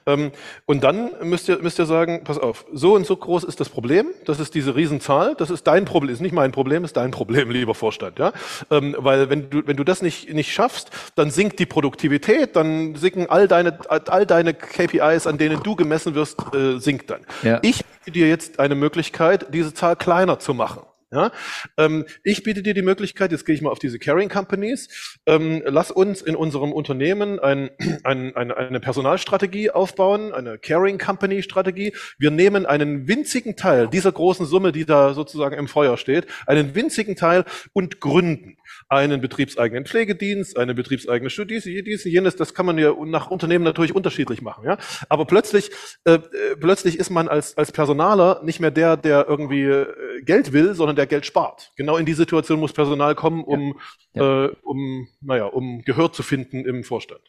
Ähm, 0.06 0.32
und 0.66 0.82
dann 0.82 1.10
müsst 1.22 1.48
ihr, 1.48 1.58
müsst 1.58 1.78
ihr 1.78 1.86
sagen, 1.86 2.24
pass 2.24 2.38
auf, 2.38 2.66
so 2.72 2.94
und 2.94 3.06
so 3.06 3.16
groß 3.16 3.44
ist 3.44 3.60
das 3.60 3.68
Problem. 3.68 4.08
Das 4.24 4.40
ist 4.40 4.56
diese 4.56 4.74
Riesenzahl. 4.74 5.36
Das 5.36 5.50
ist 5.50 5.68
dein 5.68 5.84
Problem, 5.84 6.12
ist 6.12 6.20
nicht 6.20 6.34
mein 6.34 6.50
Problem, 6.50 6.84
ist 6.84 6.96
dein 6.96 7.12
Problem, 7.12 7.50
lieber 7.50 7.76
Vorstand. 7.76 8.18
Ja, 8.18 8.32
ähm, 8.72 8.96
weil 9.04 9.30
wenn 9.30 9.50
du, 9.50 9.66
wenn 9.66 9.76
du 9.76 9.84
das 9.84 10.02
nicht, 10.02 10.32
nicht 10.32 10.52
schaffst, 10.52 10.90
dann 11.14 11.30
sinkt 11.30 11.58
die 11.58 11.66
Produktivität, 11.66 12.56
dann 12.56 12.94
sinken 12.96 13.28
all 13.28 13.48
deine, 13.48 13.78
all 13.88 14.26
deine 14.26 14.54
KPIs, 14.54 15.26
an 15.26 15.38
denen 15.38 15.62
du 15.62 15.76
gemessen 15.76 16.14
wirst, 16.14 16.38
äh, 16.54 16.78
sinkt 16.78 17.10
dann. 17.10 17.20
Ja. 17.42 17.58
Ich 17.62 17.84
biete 17.84 18.10
dir 18.10 18.28
jetzt 18.28 18.60
eine 18.60 18.74
Möglichkeit, 18.74 19.46
diese 19.52 19.74
Zahl 19.74 19.96
kleiner 19.96 20.38
zu 20.38 20.54
machen. 20.54 20.82
Ja? 21.14 21.30
Ähm, 21.78 22.04
ich 22.22 22.42
biete 22.42 22.62
dir 22.62 22.74
die 22.74 22.82
Möglichkeit, 22.82 23.32
jetzt 23.32 23.46
gehe 23.46 23.54
ich 23.54 23.62
mal 23.62 23.70
auf 23.70 23.78
diese 23.78 23.98
Caring 23.98 24.28
Companies, 24.28 25.18
ähm, 25.26 25.62
lass 25.64 25.90
uns 25.90 26.20
in 26.22 26.36
unserem 26.36 26.72
Unternehmen 26.72 27.38
ein, 27.38 27.70
ein, 28.04 28.34
eine, 28.36 28.56
eine 28.56 28.80
Personalstrategie 28.80 29.70
aufbauen, 29.70 30.32
eine 30.32 30.58
Caring 30.58 30.98
Company 30.98 31.42
Strategie. 31.42 31.94
Wir 32.18 32.30
nehmen 32.30 32.66
einen 32.66 33.08
winzigen 33.08 33.56
Teil 33.56 33.88
dieser 33.88 34.12
großen 34.12 34.46
Summe, 34.46 34.72
die 34.72 34.84
da 34.84 35.14
sozusagen 35.14 35.56
im 35.56 35.68
Feuer 35.68 35.96
steht, 35.96 36.26
einen 36.46 36.74
winzigen 36.74 37.16
Teil 37.16 37.44
und 37.72 38.00
gründen 38.00 38.56
einen 38.88 39.20
betriebseigenen 39.20 39.86
Pflegedienst, 39.86 40.58
eine 40.58 40.74
betriebseigene 40.74 41.30
Studie, 41.30 41.60
dies, 41.60 42.04
jenes, 42.04 42.36
das 42.36 42.54
kann 42.54 42.66
man 42.66 42.78
ja 42.78 42.94
nach 43.04 43.30
Unternehmen 43.30 43.64
natürlich 43.64 43.94
unterschiedlich 43.94 44.42
machen. 44.42 44.64
Ja? 44.64 44.78
Aber 45.08 45.24
plötzlich, 45.26 45.70
äh, 46.04 46.14
äh, 46.14 46.20
plötzlich 46.58 46.98
ist 46.98 47.10
man 47.10 47.28
als, 47.28 47.56
als 47.56 47.72
Personaler 47.72 48.42
nicht 48.44 48.60
mehr 48.60 48.70
der, 48.70 48.96
der 48.96 49.26
irgendwie 49.28 49.64
äh, 49.64 49.86
Geld 50.22 50.52
will, 50.52 50.74
sondern 50.74 50.96
der 50.96 51.03
Geld 51.06 51.26
spart. 51.26 51.72
Genau 51.76 51.96
in 51.96 52.06
die 52.06 52.14
Situation 52.14 52.60
muss 52.60 52.72
Personal 52.72 53.14
kommen, 53.14 53.44
um, 53.44 53.78
ja. 54.14 54.22
Ja. 54.22 54.44
Äh, 54.46 54.56
um, 54.62 55.08
naja, 55.20 55.46
um 55.46 55.82
Gehör 55.82 56.12
zu 56.12 56.22
finden 56.22 56.64
im 56.64 56.84
Vorstand. 56.84 57.22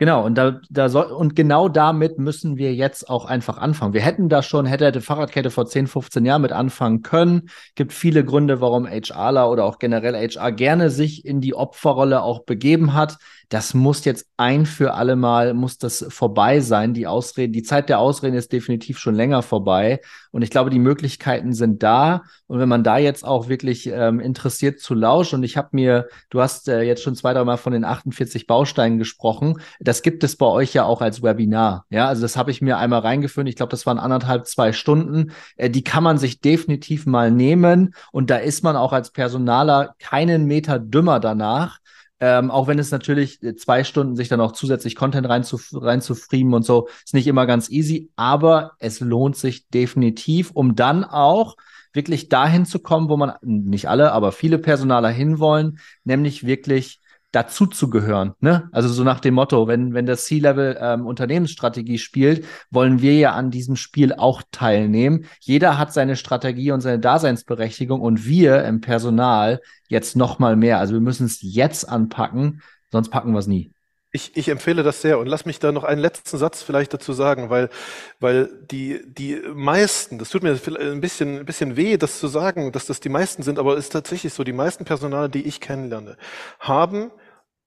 Genau, 0.00 0.24
und 0.24 0.34
da, 0.36 0.62
da 0.70 0.88
soll, 0.88 1.12
und 1.12 1.36
genau 1.36 1.68
damit 1.68 2.18
müssen 2.18 2.56
wir 2.56 2.72
jetzt 2.74 3.10
auch 3.10 3.26
einfach 3.26 3.58
anfangen. 3.58 3.92
Wir 3.92 4.00
hätten 4.00 4.30
da 4.30 4.42
schon, 4.42 4.64
hätte 4.64 4.90
die 4.92 5.02
Fahrradkette 5.02 5.50
vor 5.50 5.66
10, 5.66 5.88
15 5.88 6.24
Jahren 6.24 6.40
mit 6.40 6.52
anfangen 6.52 7.02
können. 7.02 7.50
Gibt 7.74 7.92
viele 7.92 8.24
Gründe, 8.24 8.62
warum 8.62 8.86
HRler 8.86 9.50
oder 9.50 9.66
auch 9.66 9.78
generell 9.78 10.14
HR 10.14 10.52
gerne 10.52 10.88
sich 10.88 11.26
in 11.26 11.42
die 11.42 11.54
Opferrolle 11.54 12.22
auch 12.22 12.44
begeben 12.44 12.94
hat 12.94 13.18
das 13.50 13.74
muss 13.74 14.04
jetzt 14.04 14.28
ein 14.36 14.64
für 14.64 14.94
alle 14.94 15.16
Mal, 15.16 15.54
muss 15.54 15.76
das 15.76 16.06
vorbei 16.08 16.60
sein. 16.60 16.94
Die 16.94 17.08
Ausreden, 17.08 17.52
die 17.52 17.64
Zeit 17.64 17.88
der 17.88 17.98
Ausreden 17.98 18.36
ist 18.36 18.52
definitiv 18.52 18.98
schon 18.98 19.16
länger 19.16 19.42
vorbei. 19.42 20.00
Und 20.30 20.42
ich 20.42 20.50
glaube, 20.50 20.70
die 20.70 20.78
Möglichkeiten 20.78 21.52
sind 21.52 21.82
da. 21.82 22.22
Und 22.46 22.60
wenn 22.60 22.68
man 22.68 22.84
da 22.84 22.98
jetzt 22.98 23.24
auch 23.24 23.48
wirklich 23.48 23.88
ähm, 23.88 24.20
interessiert 24.20 24.78
zu 24.78 24.94
lauschen, 24.94 25.40
und 25.40 25.42
ich 25.42 25.56
habe 25.56 25.70
mir, 25.72 26.06
du 26.30 26.40
hast 26.40 26.68
äh, 26.68 26.82
jetzt 26.82 27.02
schon 27.02 27.16
zwei, 27.16 27.34
drei 27.34 27.42
Mal 27.42 27.56
von 27.56 27.72
den 27.72 27.84
48 27.84 28.46
Bausteinen 28.46 28.98
gesprochen. 28.98 29.60
Das 29.80 30.02
gibt 30.02 30.22
es 30.22 30.36
bei 30.36 30.46
euch 30.46 30.72
ja 30.72 30.84
auch 30.84 31.00
als 31.00 31.20
Webinar. 31.20 31.86
Ja, 31.90 32.06
also 32.06 32.22
das 32.22 32.36
habe 32.36 32.52
ich 32.52 32.62
mir 32.62 32.78
einmal 32.78 33.00
reingeführt. 33.00 33.48
Ich 33.48 33.56
glaube, 33.56 33.72
das 33.72 33.84
waren 33.84 33.98
anderthalb, 33.98 34.46
zwei 34.46 34.72
Stunden. 34.72 35.32
Äh, 35.56 35.70
die 35.70 35.82
kann 35.82 36.04
man 36.04 36.18
sich 36.18 36.40
definitiv 36.40 37.04
mal 37.04 37.32
nehmen. 37.32 37.96
Und 38.12 38.30
da 38.30 38.36
ist 38.36 38.62
man 38.62 38.76
auch 38.76 38.92
als 38.92 39.10
Personaler 39.10 39.96
keinen 39.98 40.44
Meter 40.44 40.78
dümmer 40.78 41.18
danach 41.18 41.80
ähm, 42.20 42.50
auch 42.50 42.68
wenn 42.68 42.78
es 42.78 42.90
natürlich 42.90 43.42
äh, 43.42 43.56
zwei 43.56 43.82
Stunden 43.82 44.14
sich 44.14 44.28
dann 44.28 44.40
auch 44.40 44.52
zusätzlich 44.52 44.94
Content 44.94 45.28
reinzuf 45.28 45.70
reinzufriemen 45.72 46.54
und 46.54 46.64
so, 46.64 46.88
ist 47.04 47.14
nicht 47.14 47.26
immer 47.26 47.46
ganz 47.46 47.70
easy, 47.70 48.10
aber 48.16 48.72
es 48.78 49.00
lohnt 49.00 49.36
sich 49.36 49.68
definitiv, 49.68 50.50
um 50.50 50.76
dann 50.76 51.04
auch 51.04 51.56
wirklich 51.92 52.28
dahin 52.28 52.66
zu 52.66 52.78
kommen, 52.78 53.08
wo 53.08 53.16
man, 53.16 53.32
nicht 53.42 53.88
alle, 53.88 54.12
aber 54.12 54.32
viele 54.32 54.58
Personaler 54.58 55.08
hinwollen, 55.08 55.78
nämlich 56.04 56.46
wirklich 56.46 57.00
dazu 57.32 57.66
zu 57.66 57.90
gehören. 57.90 58.32
Ne? 58.40 58.68
Also 58.72 58.88
so 58.88 59.04
nach 59.04 59.20
dem 59.20 59.34
Motto, 59.34 59.68
wenn, 59.68 59.94
wenn 59.94 60.06
das 60.06 60.24
C-Level 60.24 60.78
ähm, 60.80 61.06
Unternehmensstrategie 61.06 61.98
spielt, 61.98 62.44
wollen 62.70 63.02
wir 63.02 63.16
ja 63.16 63.32
an 63.32 63.50
diesem 63.50 63.76
Spiel 63.76 64.12
auch 64.12 64.42
teilnehmen. 64.50 65.26
Jeder 65.40 65.78
hat 65.78 65.92
seine 65.92 66.16
Strategie 66.16 66.72
und 66.72 66.80
seine 66.80 66.98
Daseinsberechtigung 66.98 68.00
und 68.00 68.26
wir 68.26 68.64
im 68.64 68.80
Personal 68.80 69.60
jetzt 69.88 70.16
noch 70.16 70.38
mal 70.38 70.56
mehr. 70.56 70.78
Also 70.78 70.94
wir 70.94 71.00
müssen 71.00 71.26
es 71.26 71.38
jetzt 71.40 71.88
anpacken, 71.88 72.62
sonst 72.90 73.10
packen 73.10 73.32
wir 73.32 73.38
es 73.38 73.46
nie. 73.46 73.72
Ich, 74.12 74.36
ich 74.36 74.48
empfehle 74.48 74.82
das 74.82 75.02
sehr. 75.02 75.18
Und 75.18 75.26
lass 75.26 75.44
mich 75.46 75.60
da 75.60 75.70
noch 75.70 75.84
einen 75.84 76.00
letzten 76.00 76.36
Satz 76.36 76.62
vielleicht 76.62 76.92
dazu 76.92 77.12
sagen, 77.12 77.48
weil, 77.48 77.70
weil 78.18 78.50
die, 78.70 79.02
die 79.06 79.40
meisten, 79.54 80.18
das 80.18 80.30
tut 80.30 80.42
mir 80.42 80.50
ein 80.50 81.00
bisschen, 81.00 81.38
ein 81.38 81.46
bisschen 81.46 81.76
weh, 81.76 81.96
das 81.96 82.18
zu 82.18 82.26
sagen, 82.26 82.72
dass 82.72 82.86
das 82.86 83.00
die 83.00 83.08
meisten 83.08 83.42
sind, 83.42 83.58
aber 83.58 83.74
es 83.74 83.86
ist 83.86 83.92
tatsächlich 83.92 84.32
so, 84.32 84.42
die 84.42 84.52
meisten 84.52 84.84
Personale, 84.84 85.28
die 85.28 85.46
ich 85.46 85.60
kennenlerne, 85.60 86.16
haben 86.58 87.12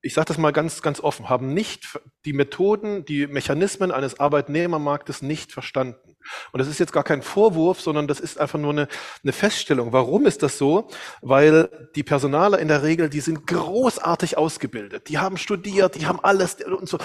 ich 0.05 0.13
sage 0.13 0.25
das 0.25 0.37
mal 0.37 0.51
ganz, 0.51 0.81
ganz 0.81 0.99
offen, 0.99 1.29
haben 1.29 1.53
nicht 1.53 1.97
die 2.25 2.33
Methoden, 2.33 3.05
die 3.05 3.25
Mechanismen 3.25 3.89
eines 3.89 4.19
Arbeitnehmermarktes 4.19 5.21
nicht 5.21 5.53
verstanden. 5.53 6.17
Und 6.51 6.59
das 6.59 6.67
ist 6.67 6.77
jetzt 6.77 6.91
gar 6.91 7.05
kein 7.05 7.21
Vorwurf, 7.21 7.79
sondern 7.79 8.07
das 8.07 8.19
ist 8.19 8.37
einfach 8.37 8.59
nur 8.59 8.71
eine, 8.71 8.89
eine 9.23 9.31
Feststellung. 9.31 9.93
Warum 9.93 10.25
ist 10.25 10.43
das 10.43 10.57
so? 10.57 10.89
Weil 11.21 11.89
die 11.95 12.03
Personaler 12.03 12.59
in 12.59 12.67
der 12.67 12.83
Regel, 12.83 13.09
die 13.09 13.21
sind 13.21 13.47
großartig 13.47 14.37
ausgebildet, 14.37 15.07
die 15.07 15.19
haben 15.19 15.37
studiert, 15.37 15.95
die 15.95 16.05
haben 16.05 16.19
alles 16.21 16.57
und 16.65 16.89
so. 16.89 16.97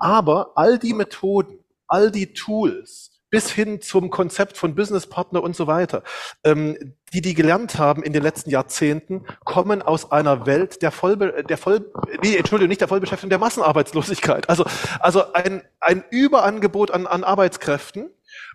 Aber 0.00 0.52
all 0.56 0.80
die 0.80 0.92
Methoden, 0.92 1.60
all 1.86 2.10
die 2.10 2.32
Tools, 2.32 3.19
bis 3.30 3.50
hin 3.50 3.80
zum 3.80 4.10
Konzept 4.10 4.56
von 4.56 4.74
Businesspartner 4.74 5.42
und 5.42 5.56
so 5.56 5.66
weiter, 5.66 6.02
ähm, 6.44 6.94
die 7.12 7.20
die 7.20 7.34
gelernt 7.34 7.78
haben 7.78 8.02
in 8.02 8.12
den 8.12 8.22
letzten 8.22 8.50
Jahrzehnten, 8.50 9.24
kommen 9.44 9.82
aus 9.82 10.12
einer 10.12 10.46
Welt 10.46 10.82
der 10.82 10.90
Vollbe 10.90 11.44
der 11.48 11.56
Voll 11.56 11.90
nee, 12.22 12.36
Entschuldigung, 12.36 12.68
nicht 12.68 12.80
der 12.80 12.88
Vollbeschäftigung, 12.88 13.30
der 13.30 13.38
Massenarbeitslosigkeit. 13.38 14.48
Also 14.48 14.64
also 14.98 15.32
ein 15.32 15.62
ein 15.80 16.04
Überangebot 16.10 16.90
an 16.90 17.06
an 17.06 17.24
Arbeitskräften 17.24 18.10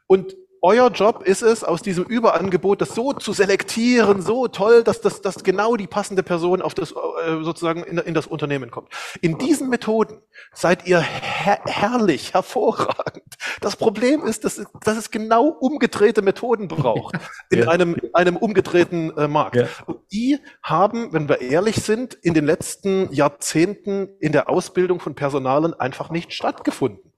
und 0.08 0.36
euer 0.66 0.90
Job 0.90 1.22
ist 1.24 1.44
es, 1.44 1.64
aus 1.64 1.84
diesem 1.84 2.06
Überangebot 2.06 2.82
das 2.82 2.96
so 2.96 3.14
zu 3.14 3.34
selektieren, 3.34 4.24
so 4.24 4.48
toll, 4.48 4.84
dass 4.84 5.00
das, 5.00 5.22
dass 5.22 5.44
genau 5.44 5.76
die 5.76 5.86
passende 5.86 6.24
Person 6.24 6.60
auf 6.60 6.74
das, 6.74 6.92
äh, 6.92 7.44
sozusagen 7.44 7.84
in, 7.84 8.00
in 8.00 8.16
das 8.16 8.26
Unternehmen 8.26 8.72
kommt. 8.72 8.90
In 9.22 9.38
diesen 9.38 9.70
Methoden 9.70 10.24
seid 10.54 10.88
ihr 10.88 11.02
her 11.02 11.60
herrlich, 11.66 12.34
hervorragend 12.34 13.24
Das 13.62 13.76
Problem 13.76 14.24
ist, 14.24 14.44
dass, 14.44 14.66
dass 14.84 14.98
es 14.98 15.12
genau 15.12 15.50
umgedrehte 15.50 16.24
Methoden 16.24 16.68
braucht 16.68 17.16
in 17.52 17.60
ja. 17.60 17.68
einem, 17.68 17.94
in 17.94 18.16
einem 18.16 18.36
umgedrehten 18.36 19.16
äh, 19.18 19.28
Markt. 19.28 19.58
Ja. 19.58 19.68
Und 19.86 20.00
die 20.12 20.40
haben, 20.64 21.14
wenn 21.14 21.30
wir 21.30 21.42
ehrlich 21.42 21.76
sind, 21.76 22.16
in 22.16 22.34
den 22.34 22.46
letzten 22.46 23.14
Jahrzehnten 23.14 24.10
in 24.20 24.32
der 24.32 24.50
Ausbildung 24.50 25.00
von 25.00 25.14
Personalen 25.14 25.76
einfach 25.76 26.10
nicht 26.10 26.34
stattgefunden. 26.34 27.14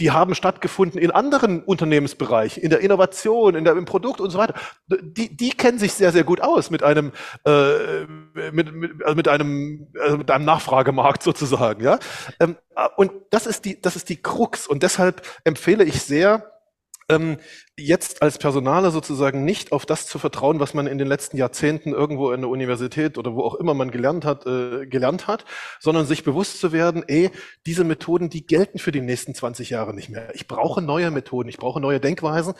Die 0.00 0.10
haben 0.10 0.34
stattgefunden 0.34 1.00
in 1.00 1.10
anderen 1.10 1.62
Unternehmensbereichen, 1.62 2.62
in 2.62 2.70
der 2.70 2.80
Innovation, 2.80 3.54
in 3.54 3.64
der, 3.64 3.76
im 3.76 3.84
Produkt 3.84 4.20
und 4.20 4.30
so 4.30 4.38
weiter. 4.38 4.54
Die, 4.88 5.36
die 5.36 5.50
kennen 5.50 5.78
sich 5.78 5.92
sehr, 5.92 6.12
sehr 6.12 6.24
gut 6.24 6.40
aus 6.40 6.70
mit 6.70 6.82
einem, 6.82 7.12
äh, 7.44 8.04
mit, 8.52 8.74
mit, 8.74 9.04
also 9.04 9.16
mit 9.16 9.28
einem, 9.28 9.88
also 10.00 10.18
mit 10.18 10.30
einem 10.30 10.44
Nachfragemarkt 10.44 11.22
sozusagen, 11.22 11.82
ja. 11.82 11.98
Ähm, 12.40 12.56
und 12.96 13.12
das 13.30 13.46
ist 13.46 13.64
die, 13.64 13.80
das 13.80 13.96
ist 13.96 14.08
die 14.08 14.20
Krux. 14.20 14.66
Und 14.66 14.82
deshalb 14.82 15.22
empfehle 15.44 15.84
ich 15.84 16.02
sehr, 16.02 16.55
ähm, 17.08 17.38
jetzt 17.76 18.22
als 18.22 18.38
Personaler 18.38 18.90
sozusagen 18.90 19.44
nicht 19.44 19.72
auf 19.72 19.86
das 19.86 20.06
zu 20.06 20.18
vertrauen, 20.18 20.60
was 20.60 20.74
man 20.74 20.86
in 20.86 20.98
den 20.98 21.06
letzten 21.06 21.36
Jahrzehnten 21.36 21.92
irgendwo 21.92 22.32
in 22.32 22.40
der 22.40 22.50
Universität 22.50 23.18
oder 23.18 23.34
wo 23.34 23.42
auch 23.42 23.54
immer 23.54 23.74
man 23.74 23.90
gelernt 23.90 24.24
hat, 24.24 24.46
äh, 24.46 24.86
gelernt 24.86 25.26
hat, 25.26 25.44
sondern 25.78 26.06
sich 26.06 26.24
bewusst 26.24 26.60
zu 26.60 26.72
werden, 26.72 27.04
ey, 27.06 27.30
diese 27.66 27.84
Methoden, 27.84 28.30
die 28.30 28.46
gelten 28.46 28.78
für 28.78 28.92
die 28.92 29.00
nächsten 29.00 29.34
20 29.34 29.70
Jahre 29.70 29.94
nicht 29.94 30.08
mehr. 30.08 30.34
Ich 30.34 30.48
brauche 30.48 30.82
neue 30.82 31.10
Methoden, 31.10 31.48
ich 31.48 31.58
brauche 31.58 31.80
neue 31.80 32.00
Denkweisen 32.00 32.54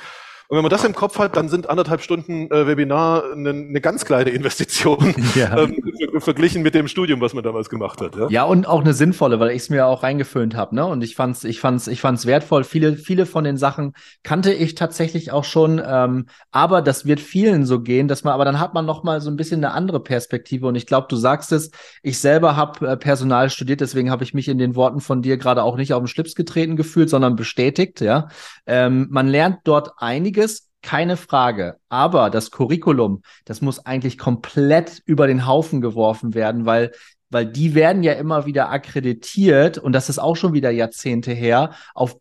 und 0.48 0.56
wenn 0.56 0.62
man 0.62 0.70
das 0.70 0.84
im 0.84 0.94
Kopf 0.94 1.18
hat, 1.18 1.36
dann 1.36 1.48
sind 1.48 1.68
anderthalb 1.68 2.02
Stunden 2.02 2.48
äh, 2.52 2.68
Webinar 2.68 3.32
eine, 3.32 3.50
eine 3.50 3.80
ganz 3.80 4.04
kleine 4.04 4.30
Investition 4.30 5.12
ja. 5.34 5.58
ähm, 5.58 5.76
verglichen 6.18 6.62
mit 6.62 6.74
dem 6.74 6.86
Studium, 6.86 7.20
was 7.20 7.34
man 7.34 7.42
damals 7.42 7.68
gemacht 7.68 8.00
hat. 8.00 8.14
Ja, 8.14 8.28
ja 8.28 8.44
und 8.44 8.68
auch 8.68 8.80
eine 8.80 8.94
sinnvolle, 8.94 9.40
weil 9.40 9.50
ich 9.50 9.62
es 9.62 9.70
mir 9.70 9.86
auch 9.86 10.04
reingeföhnt 10.04 10.54
habe. 10.54 10.76
Ne? 10.76 10.86
Und 10.86 11.02
ich 11.02 11.16
fand's, 11.16 11.42
ich 11.42 11.58
fand's, 11.58 11.88
ich 11.88 12.00
fand's 12.00 12.26
wertvoll. 12.26 12.62
Viele, 12.62 12.96
viele 12.96 13.26
von 13.26 13.42
den 13.42 13.56
Sachen 13.56 13.94
kannte 14.22 14.52
ich 14.52 14.76
tatsächlich 14.76 15.32
auch 15.32 15.42
schon. 15.42 15.82
Ähm, 15.84 16.26
aber 16.52 16.80
das 16.80 17.06
wird 17.06 17.18
vielen 17.18 17.66
so 17.66 17.80
gehen, 17.80 18.06
dass 18.06 18.22
man, 18.22 18.32
aber 18.32 18.44
dann 18.44 18.60
hat 18.60 18.72
man 18.72 18.86
noch 18.86 19.02
mal 19.02 19.20
so 19.20 19.30
ein 19.30 19.36
bisschen 19.36 19.64
eine 19.64 19.74
andere 19.74 19.98
Perspektive. 19.98 20.68
Und 20.68 20.76
ich 20.76 20.86
glaube, 20.86 21.08
du 21.10 21.16
sagst 21.16 21.50
es. 21.50 21.72
Ich 22.02 22.20
selber 22.20 22.54
habe 22.54 22.86
äh, 22.86 22.96
Personal 22.96 23.50
studiert, 23.50 23.80
deswegen 23.80 24.12
habe 24.12 24.22
ich 24.22 24.32
mich 24.32 24.46
in 24.46 24.58
den 24.58 24.76
Worten 24.76 25.00
von 25.00 25.22
dir 25.22 25.38
gerade 25.38 25.64
auch 25.64 25.76
nicht 25.76 25.92
auf 25.92 26.02
den 26.02 26.08
Schlips 26.08 26.36
getreten 26.36 26.76
gefühlt, 26.76 27.10
sondern 27.10 27.34
bestätigt. 27.34 28.00
Ja, 28.00 28.28
ähm, 28.66 29.08
man 29.10 29.26
lernt 29.26 29.58
dort 29.64 29.94
einige 29.96 30.35
einiges, 30.36 30.68
keine 30.82 31.16
Frage. 31.16 31.76
Aber 31.88 32.30
das 32.30 32.50
Curriculum, 32.50 33.22
das 33.44 33.60
muss 33.60 33.84
eigentlich 33.84 34.18
komplett 34.18 35.02
über 35.04 35.26
den 35.26 35.46
Haufen 35.46 35.80
geworfen 35.80 36.34
werden, 36.34 36.66
weil 36.66 36.92
weil 37.28 37.44
die 37.44 37.74
werden 37.74 38.04
ja 38.04 38.12
immer 38.12 38.46
wieder 38.46 38.70
akkreditiert 38.70 39.78
und 39.78 39.92
das 39.92 40.08
ist 40.08 40.20
auch 40.20 40.36
schon 40.36 40.52
wieder 40.52 40.70
Jahrzehnte 40.70 41.32
her 41.32 41.72
auf 41.92 42.16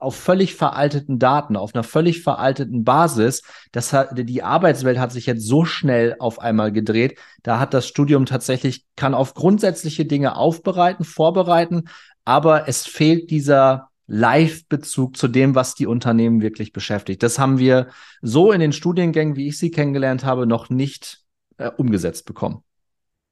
auf 0.00 0.16
völlig 0.16 0.56
veralteten 0.56 1.20
Daten, 1.20 1.56
auf 1.56 1.76
einer 1.76 1.84
völlig 1.84 2.24
veralteten 2.24 2.82
Basis. 2.82 3.42
Das 3.70 3.92
hat, 3.92 4.08
die 4.18 4.42
Arbeitswelt 4.42 4.98
hat 4.98 5.12
sich 5.12 5.26
jetzt 5.26 5.46
so 5.46 5.64
schnell 5.64 6.16
auf 6.18 6.40
einmal 6.40 6.72
gedreht. 6.72 7.20
Da 7.44 7.60
hat 7.60 7.72
das 7.72 7.86
Studium 7.86 8.26
tatsächlich, 8.26 8.84
kann 8.96 9.14
auf 9.14 9.34
grundsätzliche 9.34 10.06
Dinge 10.06 10.34
aufbereiten, 10.34 11.04
vorbereiten, 11.04 11.84
aber 12.24 12.68
es 12.68 12.84
fehlt 12.84 13.30
dieser, 13.30 13.90
Live-Bezug 14.06 15.16
zu 15.16 15.28
dem, 15.28 15.54
was 15.54 15.74
die 15.74 15.86
Unternehmen 15.86 16.42
wirklich 16.42 16.72
beschäftigt. 16.72 17.22
Das 17.22 17.38
haben 17.38 17.58
wir 17.58 17.88
so 18.20 18.52
in 18.52 18.60
den 18.60 18.72
Studiengängen, 18.72 19.36
wie 19.36 19.48
ich 19.48 19.58
sie 19.58 19.70
kennengelernt 19.70 20.24
habe, 20.24 20.46
noch 20.46 20.70
nicht 20.70 21.20
äh, 21.56 21.70
umgesetzt 21.76 22.26
bekommen. 22.26 22.62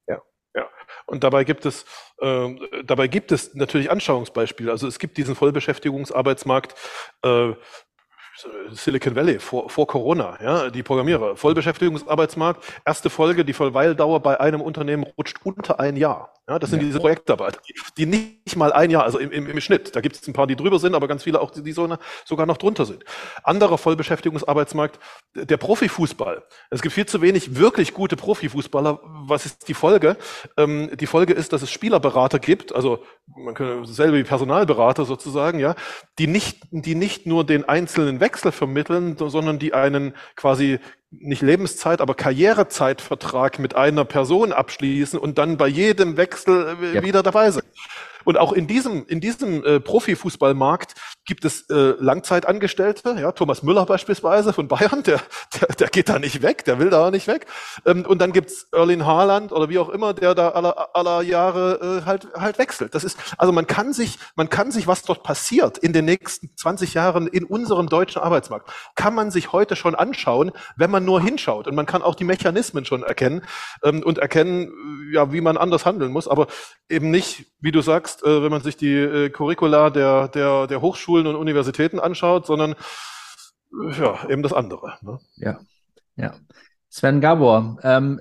Ja, 0.07 0.21
ja. 0.55 0.67
Und 1.05 1.23
dabei 1.23 1.43
gibt 1.43 1.65
es 1.65 1.85
äh, 2.19 2.55
dabei 2.85 3.07
gibt 3.07 3.31
es 3.31 3.53
natürlich 3.53 3.91
Anschauungsbeispiele. 3.91 4.71
Also 4.71 4.87
es 4.87 4.99
gibt 4.99 5.17
diesen 5.17 5.35
Vollbeschäftigungsarbeitsmarkt 5.35 6.75
äh, 7.23 7.53
Silicon 8.71 9.15
Valley 9.15 9.39
vor, 9.39 9.69
vor 9.69 9.87
Corona, 9.87 10.37
ja, 10.41 10.69
die 10.69 10.81
Programmierer, 10.81 11.35
Vollbeschäftigungsarbeitsmarkt, 11.35 12.63
erste 12.85 13.09
Folge, 13.09 13.45
die 13.45 13.53
Verweildauer 13.53 14.21
bei 14.21 14.39
einem 14.39 14.61
Unternehmen 14.61 15.03
rutscht 15.03 15.37
unter 15.43 15.79
ein 15.79 15.95
Jahr. 15.95 16.33
Ja, 16.49 16.59
das 16.59 16.71
sind 16.71 16.81
ja. 16.81 16.87
diese 16.87 16.99
Projektarbeiter, 16.99 17.61
die, 17.65 17.73
die 17.97 18.05
nicht 18.05 18.57
mal 18.57 18.73
ein 18.73 18.89
Jahr, 18.89 19.03
also 19.03 19.17
im, 19.17 19.31
im, 19.31 19.47
im 19.47 19.61
Schnitt, 19.61 19.95
da 19.95 20.01
gibt 20.01 20.17
es 20.17 20.27
ein 20.27 20.33
paar, 20.33 20.45
die 20.45 20.57
drüber 20.57 20.77
sind, 20.77 20.93
aber 20.93 21.07
ganz 21.07 21.23
viele 21.23 21.39
auch, 21.39 21.51
die, 21.51 21.63
die 21.63 21.71
so, 21.71 21.87
sogar 22.25 22.45
noch 22.45 22.57
drunter 22.57 22.85
sind. 22.85 23.05
Anderer 23.43 23.77
Vollbeschäftigungsarbeitsmarkt, 23.77 24.99
der 25.35 25.55
Profifußball. 25.55 26.43
Es 26.69 26.81
gibt 26.81 26.95
viel 26.95 27.05
zu 27.05 27.21
wenig 27.21 27.55
wirklich 27.55 27.93
gute 27.93 28.17
Profifußballer. 28.17 28.99
Was 29.25 29.45
ist 29.45 29.69
die 29.69 29.73
Folge? 29.73 30.17
Ähm, 30.57 30.89
die 30.99 31.07
Folge 31.07 31.31
ist, 31.31 31.53
dass 31.53 31.61
es 31.61 31.71
Spielerberater 31.71 32.39
gibt, 32.39 32.75
also 32.75 33.05
man 33.37 33.53
könnte 33.53 33.89
selber 33.89 34.17
wie 34.17 34.23
Personalberater 34.23 35.05
sozusagen, 35.05 35.59
ja, 35.59 35.75
die 36.19 36.27
nicht, 36.27 36.59
die 36.71 36.95
nicht 36.95 37.25
nur 37.25 37.45
den 37.45 37.69
einzelnen 37.69 38.19
Wechsel 38.23 38.51
vermitteln, 38.51 39.15
sondern 39.17 39.59
die 39.59 39.75
einen 39.75 40.13
quasi 40.35 40.79
nicht 41.11 41.41
Lebenszeit, 41.41 42.01
aber 42.01 42.15
Karrierezeitvertrag 42.15 43.59
mit 43.59 43.75
einer 43.75 44.05
Person 44.05 44.51
abschließen 44.51 45.19
und 45.19 45.37
dann 45.37 45.57
bei 45.57 45.67
jedem 45.67 46.17
Wechsel 46.17 46.75
äh, 46.81 46.95
ja. 46.95 47.03
wieder 47.03 47.21
dabei 47.21 47.51
sind. 47.51 47.65
Und 48.23 48.37
auch 48.37 48.53
in 48.53 48.67
diesem, 48.67 49.05
in 49.07 49.19
diesem 49.19 49.63
äh, 49.63 49.79
Profifußballmarkt 49.79 50.95
gibt 51.25 51.45
es 51.45 51.69
äh, 51.69 51.93
Langzeitangestellte, 51.99 53.15
ja, 53.19 53.31
Thomas 53.31 53.63
Müller 53.63 53.85
beispielsweise 53.85 54.53
von 54.53 54.67
Bayern, 54.67 55.03
der, 55.03 55.21
der, 55.59 55.67
der 55.75 55.87
geht 55.87 56.09
da 56.09 56.19
nicht 56.19 56.41
weg, 56.41 56.65
der 56.65 56.79
will 56.79 56.89
da 56.89 57.07
auch 57.07 57.11
nicht 57.11 57.27
weg. 57.27 57.45
Ähm, 57.85 58.05
und 58.05 58.19
dann 58.19 58.33
gibt's 58.33 58.67
Erlin 58.71 59.05
Haaland 59.05 59.51
oder 59.51 59.69
wie 59.69 59.79
auch 59.79 59.89
immer, 59.89 60.13
der 60.13 60.35
da 60.35 60.49
aller, 60.49 60.95
aller 60.95 61.21
Jahre 61.21 62.01
äh, 62.01 62.05
halt, 62.05 62.27
halt 62.35 62.57
wechselt. 62.57 62.95
Das 62.95 63.03
ist, 63.03 63.17
also 63.37 63.53
man 63.53 63.67
kann 63.67 63.93
sich, 63.93 64.19
man 64.35 64.49
kann 64.49 64.71
sich, 64.71 64.87
was 64.87 65.03
dort 65.03 65.23
passiert 65.23 65.77
in 65.77 65.93
den 65.93 66.05
nächsten 66.05 66.55
20 66.55 66.93
Jahren 66.93 67.27
in 67.27 67.45
unserem 67.45 67.87
deutschen 67.87 68.21
Arbeitsmarkt, 68.21 68.71
kann 68.95 69.15
man 69.15 69.31
sich 69.31 69.51
heute 69.53 69.75
schon 69.75 69.95
anschauen, 69.95 70.51
wenn 70.75 70.91
man 70.91 71.05
nur 71.05 71.21
hinschaut. 71.21 71.67
Und 71.67 71.75
man 71.75 71.85
kann 71.85 72.01
auch 72.01 72.15
die 72.15 72.23
Mechanismen 72.25 72.85
schon 72.85 73.03
erkennen 73.03 73.43
ähm, 73.83 74.03
und 74.03 74.17
erkennen, 74.17 74.71
ja, 75.11 75.31
wie 75.31 75.41
man 75.41 75.57
anders 75.57 75.85
handeln 75.85 76.11
muss, 76.11 76.27
aber 76.27 76.47
eben 76.89 77.11
nicht, 77.11 77.45
wie 77.61 77.71
du 77.71 77.81
sagst, 77.81 78.12
sagst, 78.13 78.25
äh, 78.25 78.43
wenn 78.43 78.51
man 78.51 78.61
sich 78.61 78.77
die 78.77 78.93
äh, 78.93 79.29
Curricula 79.29 79.89
der, 79.89 80.27
der, 80.29 80.67
der 80.67 80.81
Hochschulen 80.81 81.27
und 81.27 81.35
Universitäten 81.35 81.99
anschaut, 81.99 82.45
sondern 82.45 82.73
äh, 82.73 83.99
ja, 83.99 84.29
eben 84.29 84.43
das 84.43 84.53
andere. 84.53 84.93
Ne? 85.01 85.19
Ja, 85.35 85.59
ja. 86.15 86.33
Sven 86.89 87.21
Gabor, 87.21 87.77
ähm, 87.81 88.19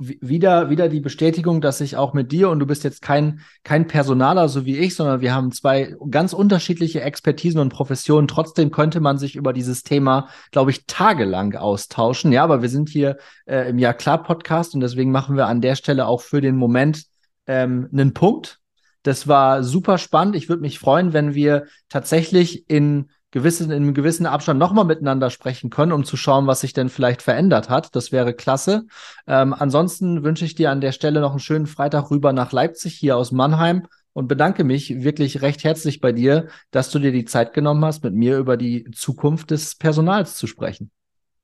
wieder, 0.00 0.68
wieder 0.68 0.88
die 0.88 0.98
Bestätigung, 0.98 1.60
dass 1.60 1.80
ich 1.80 1.96
auch 1.96 2.12
mit 2.12 2.32
dir 2.32 2.50
und 2.50 2.58
du 2.58 2.66
bist 2.66 2.82
jetzt 2.82 3.02
kein, 3.02 3.40
kein 3.62 3.86
Personaler 3.86 4.48
so 4.48 4.64
wie 4.66 4.76
ich, 4.76 4.96
sondern 4.96 5.20
wir 5.20 5.32
haben 5.32 5.52
zwei 5.52 5.94
ganz 6.10 6.32
unterschiedliche 6.32 7.02
Expertisen 7.02 7.60
und 7.60 7.68
Professionen. 7.68 8.26
Trotzdem 8.26 8.72
könnte 8.72 8.98
man 8.98 9.16
sich 9.16 9.36
über 9.36 9.52
dieses 9.52 9.84
Thema, 9.84 10.28
glaube 10.50 10.72
ich, 10.72 10.86
tagelang 10.86 11.54
austauschen. 11.54 12.32
Ja, 12.32 12.42
aber 12.42 12.62
wir 12.62 12.68
sind 12.68 12.88
hier 12.88 13.18
äh, 13.46 13.70
im 13.70 13.78
Ja 13.78 13.92
klar 13.92 14.24
Podcast 14.24 14.74
und 14.74 14.80
deswegen 14.80 15.12
machen 15.12 15.36
wir 15.36 15.46
an 15.46 15.60
der 15.60 15.76
Stelle 15.76 16.08
auch 16.08 16.20
für 16.20 16.40
den 16.40 16.56
Moment 16.56 17.04
ähm, 17.46 17.88
einen 17.92 18.12
Punkt. 18.12 18.59
Das 19.02 19.28
war 19.28 19.62
super 19.62 19.98
spannend. 19.98 20.36
Ich 20.36 20.48
würde 20.48 20.62
mich 20.62 20.78
freuen, 20.78 21.12
wenn 21.12 21.34
wir 21.34 21.66
tatsächlich 21.88 22.68
in 22.68 23.10
gewissen, 23.30 23.70
in 23.70 23.82
einem 23.82 23.94
gewissen 23.94 24.26
Abstand 24.26 24.58
nochmal 24.58 24.84
miteinander 24.84 25.30
sprechen 25.30 25.70
können, 25.70 25.92
um 25.92 26.04
zu 26.04 26.16
schauen, 26.16 26.46
was 26.46 26.60
sich 26.60 26.72
denn 26.72 26.88
vielleicht 26.88 27.22
verändert 27.22 27.70
hat. 27.70 27.94
Das 27.94 28.12
wäre 28.12 28.34
klasse. 28.34 28.86
Ähm, 29.26 29.54
ansonsten 29.56 30.24
wünsche 30.24 30.44
ich 30.44 30.54
dir 30.54 30.70
an 30.70 30.80
der 30.80 30.92
Stelle 30.92 31.20
noch 31.20 31.30
einen 31.30 31.40
schönen 31.40 31.66
Freitag 31.66 32.10
rüber 32.10 32.32
nach 32.32 32.52
Leipzig 32.52 32.94
hier 32.94 33.16
aus 33.16 33.32
Mannheim 33.32 33.86
und 34.12 34.26
bedanke 34.26 34.64
mich 34.64 35.02
wirklich 35.02 35.42
recht 35.42 35.62
herzlich 35.62 36.00
bei 36.00 36.12
dir, 36.12 36.48
dass 36.72 36.90
du 36.90 36.98
dir 36.98 37.12
die 37.12 37.24
Zeit 37.24 37.54
genommen 37.54 37.84
hast, 37.84 38.02
mit 38.02 38.14
mir 38.14 38.38
über 38.38 38.56
die 38.56 38.90
Zukunft 38.92 39.50
des 39.50 39.76
Personals 39.76 40.34
zu 40.36 40.46
sprechen. 40.46 40.90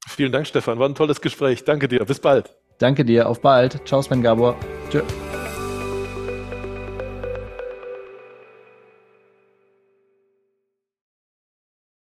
Vielen 0.08 0.32
Dank, 0.32 0.46
Stefan. 0.46 0.78
War 0.78 0.88
ein 0.88 0.94
tolles 0.94 1.20
Gespräch. 1.20 1.64
Danke 1.64 1.88
dir. 1.88 2.04
Bis 2.04 2.20
bald. 2.20 2.54
Danke 2.78 3.04
dir. 3.04 3.28
Auf 3.28 3.40
bald. 3.40 3.86
Ciao, 3.86 4.02
Sven 4.02 4.22
Gabor. 4.22 4.56
Tschö. 4.90 5.02